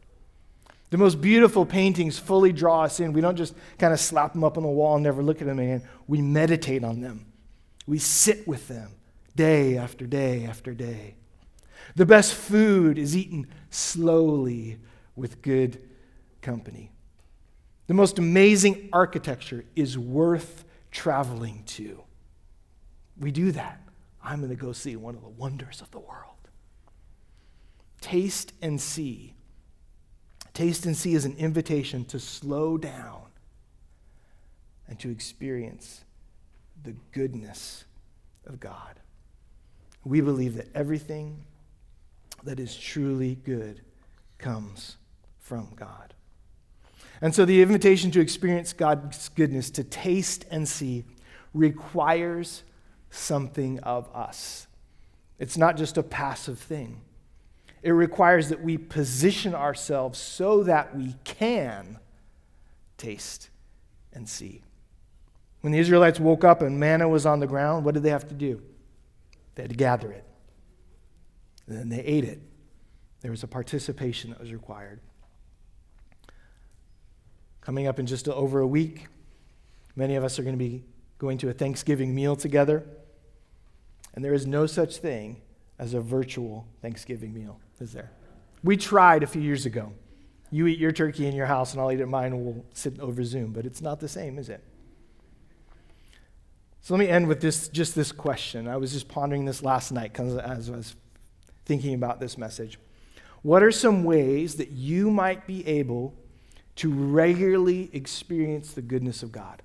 The 0.90 0.98
most 0.98 1.20
beautiful 1.20 1.66
paintings 1.66 2.18
fully 2.18 2.52
draw 2.52 2.82
us 2.82 3.00
in. 3.00 3.12
We 3.12 3.20
don't 3.20 3.36
just 3.36 3.54
kind 3.78 3.92
of 3.92 3.98
slap 3.98 4.32
them 4.32 4.44
up 4.44 4.56
on 4.56 4.62
the 4.62 4.68
wall 4.68 4.94
and 4.94 5.02
never 5.02 5.22
look 5.22 5.40
at 5.40 5.46
them 5.46 5.58
again. 5.58 5.82
We 6.06 6.22
meditate 6.22 6.84
on 6.84 7.00
them. 7.00 7.26
We 7.86 7.98
sit 7.98 8.46
with 8.46 8.68
them 8.68 8.92
day 9.34 9.76
after 9.76 10.06
day 10.06 10.44
after 10.44 10.74
day. 10.74 11.16
The 11.96 12.06
best 12.06 12.34
food 12.34 12.98
is 12.98 13.16
eaten 13.16 13.46
slowly 13.70 14.78
with 15.16 15.42
good 15.42 15.80
company. 16.40 16.92
The 17.86 17.94
most 17.94 18.18
amazing 18.18 18.88
architecture 18.92 19.64
is 19.74 19.98
worth 19.98 20.64
traveling 20.90 21.62
to. 21.66 22.02
We 23.18 23.30
do 23.30 23.52
that. 23.52 23.80
I'm 24.22 24.38
going 24.40 24.50
to 24.50 24.56
go 24.56 24.72
see 24.72 24.96
one 24.96 25.14
of 25.14 25.22
the 25.22 25.28
wonders 25.28 25.80
of 25.80 25.90
the 25.90 26.00
world. 26.00 26.34
Taste 28.00 28.52
and 28.60 28.80
see 28.80 29.35
Taste 30.56 30.86
and 30.86 30.96
see 30.96 31.12
is 31.12 31.26
an 31.26 31.36
invitation 31.36 32.06
to 32.06 32.18
slow 32.18 32.78
down 32.78 33.24
and 34.88 34.98
to 35.00 35.10
experience 35.10 36.02
the 36.82 36.94
goodness 37.12 37.84
of 38.46 38.58
God. 38.58 38.98
We 40.02 40.22
believe 40.22 40.54
that 40.56 40.68
everything 40.74 41.44
that 42.42 42.58
is 42.58 42.74
truly 42.74 43.34
good 43.34 43.82
comes 44.38 44.96
from 45.40 45.68
God. 45.76 46.14
And 47.20 47.34
so 47.34 47.44
the 47.44 47.60
invitation 47.60 48.10
to 48.12 48.20
experience 48.20 48.72
God's 48.72 49.28
goodness, 49.28 49.68
to 49.72 49.84
taste 49.84 50.46
and 50.50 50.66
see, 50.66 51.04
requires 51.52 52.62
something 53.10 53.78
of 53.80 54.08
us. 54.14 54.68
It's 55.38 55.58
not 55.58 55.76
just 55.76 55.98
a 55.98 56.02
passive 56.02 56.58
thing. 56.58 57.02
It 57.86 57.92
requires 57.92 58.48
that 58.48 58.60
we 58.60 58.78
position 58.78 59.54
ourselves 59.54 60.18
so 60.18 60.64
that 60.64 60.96
we 60.96 61.14
can 61.22 62.00
taste 62.98 63.48
and 64.12 64.28
see. 64.28 64.64
When 65.60 65.72
the 65.72 65.78
Israelites 65.78 66.18
woke 66.18 66.42
up 66.42 66.62
and 66.62 66.80
manna 66.80 67.08
was 67.08 67.26
on 67.26 67.38
the 67.38 67.46
ground, 67.46 67.84
what 67.84 67.94
did 67.94 68.02
they 68.02 68.10
have 68.10 68.26
to 68.26 68.34
do? 68.34 68.60
They 69.54 69.62
had 69.62 69.70
to 69.70 69.76
gather 69.76 70.10
it. 70.10 70.24
And 71.68 71.78
then 71.78 71.88
they 71.88 72.00
ate 72.00 72.24
it. 72.24 72.42
There 73.20 73.30
was 73.30 73.44
a 73.44 73.46
participation 73.46 74.30
that 74.30 74.40
was 74.40 74.52
required. 74.52 74.98
Coming 77.60 77.86
up 77.86 78.00
in 78.00 78.06
just 78.06 78.26
over 78.26 78.58
a 78.58 78.66
week, 78.66 79.06
many 79.94 80.16
of 80.16 80.24
us 80.24 80.40
are 80.40 80.42
going 80.42 80.58
to 80.58 80.58
be 80.58 80.82
going 81.18 81.38
to 81.38 81.50
a 81.50 81.52
Thanksgiving 81.52 82.16
meal 82.16 82.34
together. 82.34 82.82
And 84.12 84.24
there 84.24 84.34
is 84.34 84.44
no 84.44 84.66
such 84.66 84.96
thing 84.96 85.40
as 85.78 85.94
a 85.94 86.00
virtual 86.00 86.66
Thanksgiving 86.82 87.32
meal 87.32 87.60
is 87.80 87.92
there. 87.92 88.10
We 88.62 88.76
tried 88.76 89.22
a 89.22 89.26
few 89.26 89.42
years 89.42 89.66
ago. 89.66 89.92
You 90.50 90.66
eat 90.66 90.78
your 90.78 90.92
turkey 90.92 91.26
in 91.26 91.34
your 91.34 91.46
house, 91.46 91.72
and 91.72 91.80
I'll 91.80 91.90
eat 91.92 92.00
it 92.00 92.06
mine, 92.06 92.32
and 92.32 92.44
we'll 92.44 92.64
sit 92.72 92.98
over 93.00 93.22
Zoom. 93.24 93.52
But 93.52 93.66
it's 93.66 93.82
not 93.82 94.00
the 94.00 94.08
same, 94.08 94.38
is 94.38 94.48
it? 94.48 94.62
So 96.80 96.94
let 96.94 97.00
me 97.00 97.08
end 97.08 97.26
with 97.26 97.40
this, 97.40 97.68
just 97.68 97.96
this 97.96 98.12
question. 98.12 98.68
I 98.68 98.76
was 98.76 98.92
just 98.92 99.08
pondering 99.08 99.44
this 99.44 99.62
last 99.62 99.90
night 99.90 100.18
as 100.20 100.70
I 100.70 100.76
was 100.76 100.94
thinking 101.64 101.94
about 101.94 102.20
this 102.20 102.38
message. 102.38 102.78
What 103.42 103.62
are 103.62 103.72
some 103.72 104.04
ways 104.04 104.54
that 104.56 104.70
you 104.70 105.10
might 105.10 105.46
be 105.46 105.66
able 105.66 106.14
to 106.76 106.92
regularly 106.92 107.90
experience 107.92 108.72
the 108.72 108.82
goodness 108.82 109.22
of 109.24 109.32
God? 109.32 109.62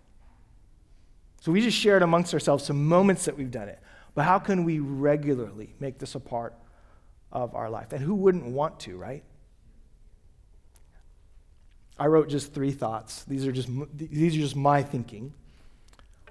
So 1.41 1.52
we 1.52 1.62
just 1.62 1.78
shared 1.78 2.02
amongst 2.02 2.34
ourselves 2.34 2.63
some 2.63 2.88
moments 2.88 3.26
that 3.26 3.38
we've 3.38 3.52
done 3.52 3.69
it. 3.69 3.80
But 4.13 4.26
how 4.26 4.39
can 4.39 4.63
we 4.63 4.80
regularly 4.80 5.76
make 5.80 6.00
this 6.00 6.15
a 6.15 6.19
part 6.19 6.56
of 7.32 7.56
our 7.56 7.70
life. 7.70 7.94
And 7.94 8.02
who 8.02 8.15
wouldn't 8.15 8.46
want 8.46 8.80
to, 8.82 8.98
right? 8.98 9.24
I 11.98 12.08
wrote 12.08 12.30
just 12.30 12.54
three 12.54 12.72
thoughts. 12.72 13.24
These 13.26 13.46
are 13.46 13.52
just, 13.52 13.70
these 13.94 14.36
are 14.36 14.39
just 14.39 14.56
my 14.56 14.82
thinking. 14.82 15.34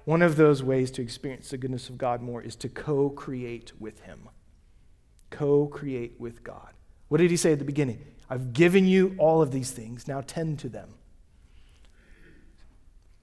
One 0.05 0.21
of 0.21 0.35
those 0.35 0.63
ways 0.63 0.91
to 0.91 1.01
experience 1.01 1.49
the 1.49 1.57
goodness 1.57 1.89
of 1.89 1.97
God 1.97 2.21
more 2.21 2.41
is 2.41 2.55
to 2.57 2.69
co 2.69 3.09
create 3.09 3.71
with 3.79 4.01
Him. 4.01 4.29
Co 5.29 5.67
create 5.67 6.19
with 6.19 6.43
God. 6.43 6.73
What 7.07 7.19
did 7.19 7.31
He 7.31 7.37
say 7.37 7.53
at 7.53 7.59
the 7.59 7.65
beginning? 7.65 8.03
I've 8.29 8.53
given 8.53 8.85
you 8.85 9.15
all 9.17 9.41
of 9.41 9.51
these 9.51 9.71
things, 9.71 10.07
now 10.07 10.21
tend 10.21 10.59
to 10.59 10.69
them. 10.69 10.89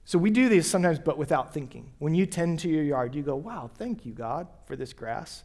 So 0.05 0.17
we 0.17 0.31
do 0.31 0.49
these 0.49 0.67
sometimes, 0.67 0.97
but 0.97 1.19
without 1.19 1.53
thinking. 1.53 1.91
When 1.99 2.15
you 2.15 2.25
tend 2.25 2.59
to 2.59 2.69
your 2.69 2.83
yard, 2.83 3.13
you 3.13 3.21
go, 3.21 3.35
wow, 3.35 3.69
thank 3.75 4.05
you, 4.05 4.13
God, 4.13 4.47
for 4.65 4.75
this 4.75 4.93
grass 4.93 5.43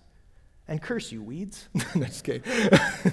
and 0.68 0.80
curse 0.80 1.12
you, 1.12 1.22
weeds. 1.22 1.68
no, 1.94 2.04
just 2.04 2.24
kidding. 2.24 2.42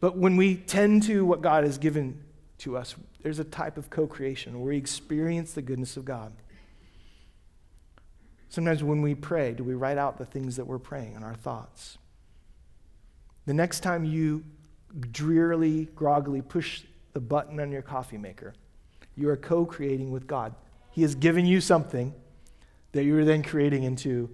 but 0.00 0.16
when 0.16 0.36
we 0.36 0.56
tend 0.56 1.02
to 1.04 1.24
what 1.24 1.40
God 1.40 1.64
has 1.64 1.78
given 1.78 2.22
to 2.58 2.76
us, 2.76 2.94
there's 3.22 3.38
a 3.38 3.44
type 3.44 3.76
of 3.76 3.90
co 3.90 4.06
creation 4.06 4.60
where 4.60 4.70
we 4.70 4.76
experience 4.76 5.52
the 5.52 5.62
goodness 5.62 5.96
of 5.96 6.04
God. 6.04 6.32
Sometimes 8.48 8.82
when 8.82 9.00
we 9.00 9.14
pray, 9.14 9.52
do 9.52 9.62
we 9.62 9.74
write 9.74 9.96
out 9.96 10.18
the 10.18 10.24
things 10.24 10.56
that 10.56 10.66
we're 10.66 10.78
praying 10.78 11.14
in 11.14 11.22
our 11.22 11.34
thoughts? 11.34 11.98
The 13.46 13.54
next 13.54 13.80
time 13.80 14.04
you 14.04 14.44
drearily, 15.12 15.86
groggily 15.94 16.42
push 16.42 16.82
the 17.12 17.20
button 17.20 17.60
on 17.60 17.70
your 17.70 17.82
coffee 17.82 18.18
maker, 18.18 18.54
you 19.16 19.28
are 19.28 19.36
co 19.36 19.64
creating 19.64 20.10
with 20.10 20.26
God. 20.26 20.54
He 20.90 21.02
has 21.02 21.14
given 21.14 21.46
you 21.46 21.60
something 21.60 22.12
that 22.92 23.04
you 23.04 23.16
are 23.18 23.24
then 23.24 23.42
creating 23.42 23.84
into 23.84 24.28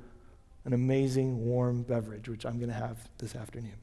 an 0.67 0.75
amazing 0.75 1.47
warm 1.47 1.83
beverage, 1.83 2.29
which 2.29 2.45
I'm 2.45 2.59
going 2.59 2.69
to 2.69 2.75
have 2.75 2.99
this 3.17 3.35
afternoon. 3.35 3.77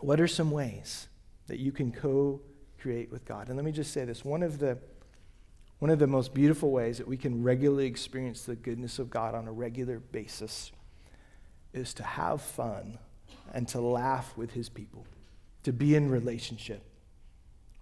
What 0.00 0.20
are 0.20 0.28
some 0.28 0.50
ways 0.50 1.08
that 1.46 1.58
you 1.58 1.72
can 1.72 1.90
co 1.90 2.42
create 2.86 3.10
with 3.10 3.24
God. 3.24 3.48
And 3.48 3.56
let 3.56 3.64
me 3.64 3.72
just 3.72 3.92
say 3.92 4.04
this 4.04 4.24
one 4.24 4.44
of 4.44 4.60
the 4.60 4.78
one 5.80 5.90
of 5.90 5.98
the 5.98 6.06
most 6.06 6.32
beautiful 6.32 6.70
ways 6.70 6.98
that 6.98 7.08
we 7.08 7.16
can 7.16 7.42
regularly 7.42 7.86
experience 7.86 8.44
the 8.44 8.54
goodness 8.54 9.00
of 9.00 9.10
God 9.10 9.34
on 9.34 9.48
a 9.48 9.52
regular 9.52 9.98
basis 9.98 10.70
is 11.72 11.92
to 11.94 12.04
have 12.04 12.40
fun 12.40 12.98
and 13.52 13.66
to 13.68 13.80
laugh 13.80 14.34
with 14.36 14.52
his 14.52 14.68
people, 14.68 15.04
to 15.64 15.72
be 15.72 15.96
in 15.96 16.08
relationship 16.08 16.82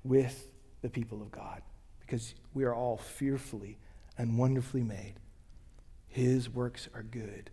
with 0.03 0.49
the 0.81 0.89
people 0.89 1.21
of 1.23 1.31
God, 1.31 1.63
because 2.01 2.35
we 2.53 2.65
are 2.65 2.75
all 2.75 2.97
fearfully 2.97 3.79
and 4.19 4.39
wonderfully 4.39 4.83
made. 4.83 5.15
His 6.15 6.49
works 6.49 6.89
are 6.95 7.03
good. 7.03 7.51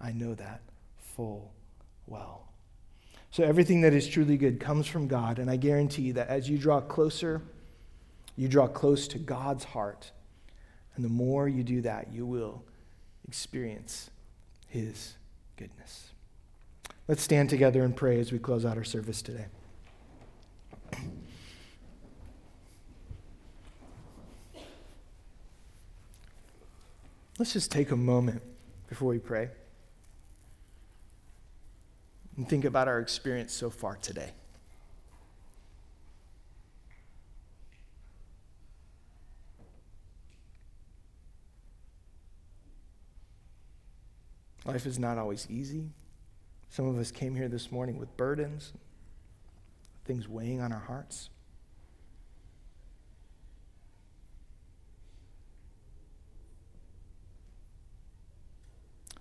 I 0.00 0.12
know 0.12 0.32
that 0.32 0.62
full 0.96 1.52
well. 2.06 2.48
So 3.30 3.44
everything 3.44 3.82
that 3.82 3.92
is 3.92 4.08
truly 4.08 4.38
good 4.38 4.58
comes 4.58 4.86
from 4.86 5.08
God, 5.08 5.38
and 5.38 5.50
I 5.50 5.56
guarantee 5.56 6.10
that 6.12 6.28
as 6.28 6.48
you 6.48 6.56
draw 6.56 6.80
closer, 6.80 7.42
you 8.34 8.48
draw 8.48 8.66
close 8.66 9.06
to 9.08 9.18
God's 9.18 9.64
heart. 9.64 10.10
And 10.96 11.04
the 11.04 11.10
more 11.10 11.46
you 11.46 11.62
do 11.62 11.82
that, 11.82 12.10
you 12.10 12.24
will 12.24 12.64
experience 13.28 14.08
His 14.68 15.16
goodness. 15.58 16.12
Let's 17.08 17.22
stand 17.22 17.50
together 17.50 17.84
and 17.84 17.94
pray 17.94 18.18
as 18.20 18.32
we 18.32 18.38
close 18.38 18.64
out 18.64 18.78
our 18.78 18.84
service 18.84 19.20
today. 19.20 19.48
Let's 27.42 27.54
just 27.54 27.72
take 27.72 27.90
a 27.90 27.96
moment 27.96 28.40
before 28.88 29.08
we 29.08 29.18
pray 29.18 29.48
and 32.36 32.48
think 32.48 32.64
about 32.64 32.86
our 32.86 33.00
experience 33.00 33.52
so 33.52 33.68
far 33.68 33.96
today. 33.96 34.30
Life 44.64 44.86
is 44.86 45.00
not 45.00 45.18
always 45.18 45.48
easy. 45.50 45.90
Some 46.68 46.86
of 46.86 46.96
us 46.96 47.10
came 47.10 47.34
here 47.34 47.48
this 47.48 47.72
morning 47.72 47.98
with 47.98 48.16
burdens, 48.16 48.72
things 50.04 50.28
weighing 50.28 50.60
on 50.60 50.72
our 50.72 50.78
hearts. 50.78 51.28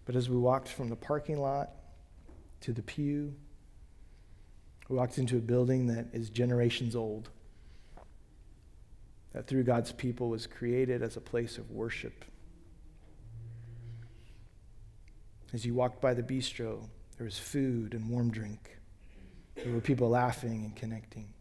But 0.05 0.15
as 0.15 0.29
we 0.29 0.37
walked 0.37 0.67
from 0.67 0.89
the 0.89 0.95
parking 0.95 1.39
lot 1.39 1.71
to 2.61 2.73
the 2.73 2.81
pew, 2.81 3.33
we 4.89 4.95
walked 4.95 5.17
into 5.17 5.37
a 5.37 5.41
building 5.41 5.87
that 5.87 6.07
is 6.11 6.29
generations 6.29 6.95
old, 6.95 7.29
that 9.33 9.47
through 9.47 9.63
God's 9.63 9.91
people 9.91 10.29
was 10.29 10.47
created 10.47 11.01
as 11.01 11.15
a 11.15 11.21
place 11.21 11.57
of 11.57 11.71
worship 11.71 12.25
As 15.53 15.65
you 15.65 15.73
walked 15.73 16.01
by 16.01 16.13
the 16.13 16.23
bistro, 16.23 16.87
there 17.17 17.25
was 17.25 17.37
food 17.37 17.93
and 17.93 18.09
warm 18.09 18.31
drink. 18.31 18.77
There 19.55 19.73
were 19.73 19.81
people 19.81 20.09
laughing 20.09 20.63
and 20.63 20.75
connecting. 20.75 21.33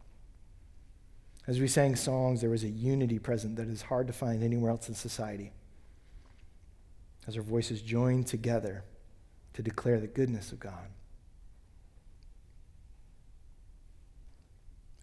As 1.46 1.60
we 1.60 1.68
sang 1.68 1.94
songs, 1.94 2.40
there 2.40 2.50
was 2.50 2.64
a 2.64 2.68
unity 2.68 3.18
present 3.18 3.56
that 3.56 3.68
is 3.68 3.82
hard 3.82 4.08
to 4.08 4.12
find 4.12 4.42
anywhere 4.42 4.70
else 4.70 4.88
in 4.88 4.94
society. 4.94 5.52
As 7.26 7.37
our 7.37 7.42
voices 7.42 7.83
joined 7.83 8.26
together 8.26 8.85
to 9.52 9.62
declare 9.62 10.00
the 10.00 10.06
goodness 10.06 10.52
of 10.52 10.61
God. 10.61 10.88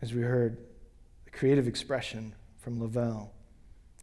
As 0.01 0.13
we 0.13 0.21
heard 0.21 0.57
the 1.25 1.31
creative 1.31 1.67
expression 1.67 2.35
from 2.57 2.81
Lavelle 2.81 3.31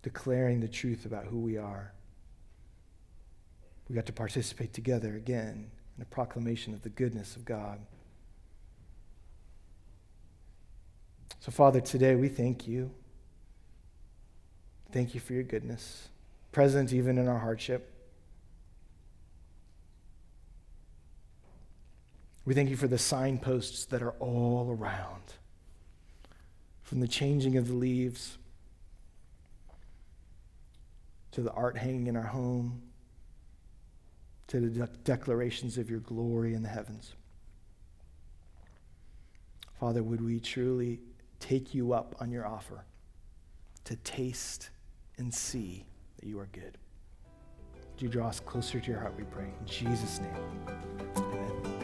declaring 0.02 0.60
the 0.60 0.68
truth 0.68 1.06
about 1.06 1.26
who 1.26 1.38
we 1.38 1.56
are 1.56 1.94
we 3.88 3.94
got 3.94 4.06
to 4.06 4.12
participate 4.12 4.72
together 4.72 5.14
again 5.16 5.70
in 5.96 6.02
a 6.02 6.06
proclamation 6.06 6.74
of 6.74 6.82
the 6.82 6.88
goodness 6.88 7.36
of 7.36 7.44
God. 7.44 7.80
So, 11.40 11.52
Father, 11.52 11.80
today 11.80 12.14
we 12.14 12.28
thank 12.28 12.66
you. 12.66 12.90
Thank 14.90 15.14
you 15.14 15.20
for 15.20 15.34
your 15.34 15.42
goodness, 15.42 16.08
present 16.52 16.92
even 16.92 17.18
in 17.18 17.28
our 17.28 17.38
hardship. 17.38 17.90
We 22.44 22.54
thank 22.54 22.68
you 22.68 22.76
for 22.76 22.88
the 22.88 22.98
signposts 22.98 23.86
that 23.86 24.02
are 24.02 24.14
all 24.20 24.76
around, 24.78 25.34
from 26.82 27.00
the 27.00 27.08
changing 27.08 27.56
of 27.56 27.68
the 27.68 27.74
leaves 27.74 28.36
to 31.32 31.40
the 31.40 31.50
art 31.52 31.76
hanging 31.76 32.06
in 32.06 32.16
our 32.16 32.22
home 32.22 32.82
to 34.46 34.60
the 34.60 34.68
de- 34.68 34.90
declarations 35.04 35.78
of 35.78 35.90
your 35.90 36.00
glory 36.00 36.54
in 36.54 36.62
the 36.62 36.68
heavens. 36.68 37.14
Father, 39.80 40.02
would 40.02 40.20
we 40.20 40.38
truly 40.38 41.00
take 41.40 41.74
you 41.74 41.92
up 41.92 42.14
on 42.20 42.30
your 42.30 42.46
offer 42.46 42.84
to 43.84 43.96
taste 43.96 44.70
and 45.18 45.32
see 45.34 45.84
that 46.20 46.28
you 46.28 46.38
are 46.38 46.48
good? 46.52 46.78
Would 47.92 48.02
you 48.02 48.08
draw 48.08 48.28
us 48.28 48.38
closer 48.38 48.78
to 48.78 48.90
your 48.90 49.00
heart, 49.00 49.14
we 49.16 49.24
pray. 49.24 49.52
In 49.60 49.66
Jesus' 49.66 50.20
name, 50.20 50.76
amen. 51.16 51.83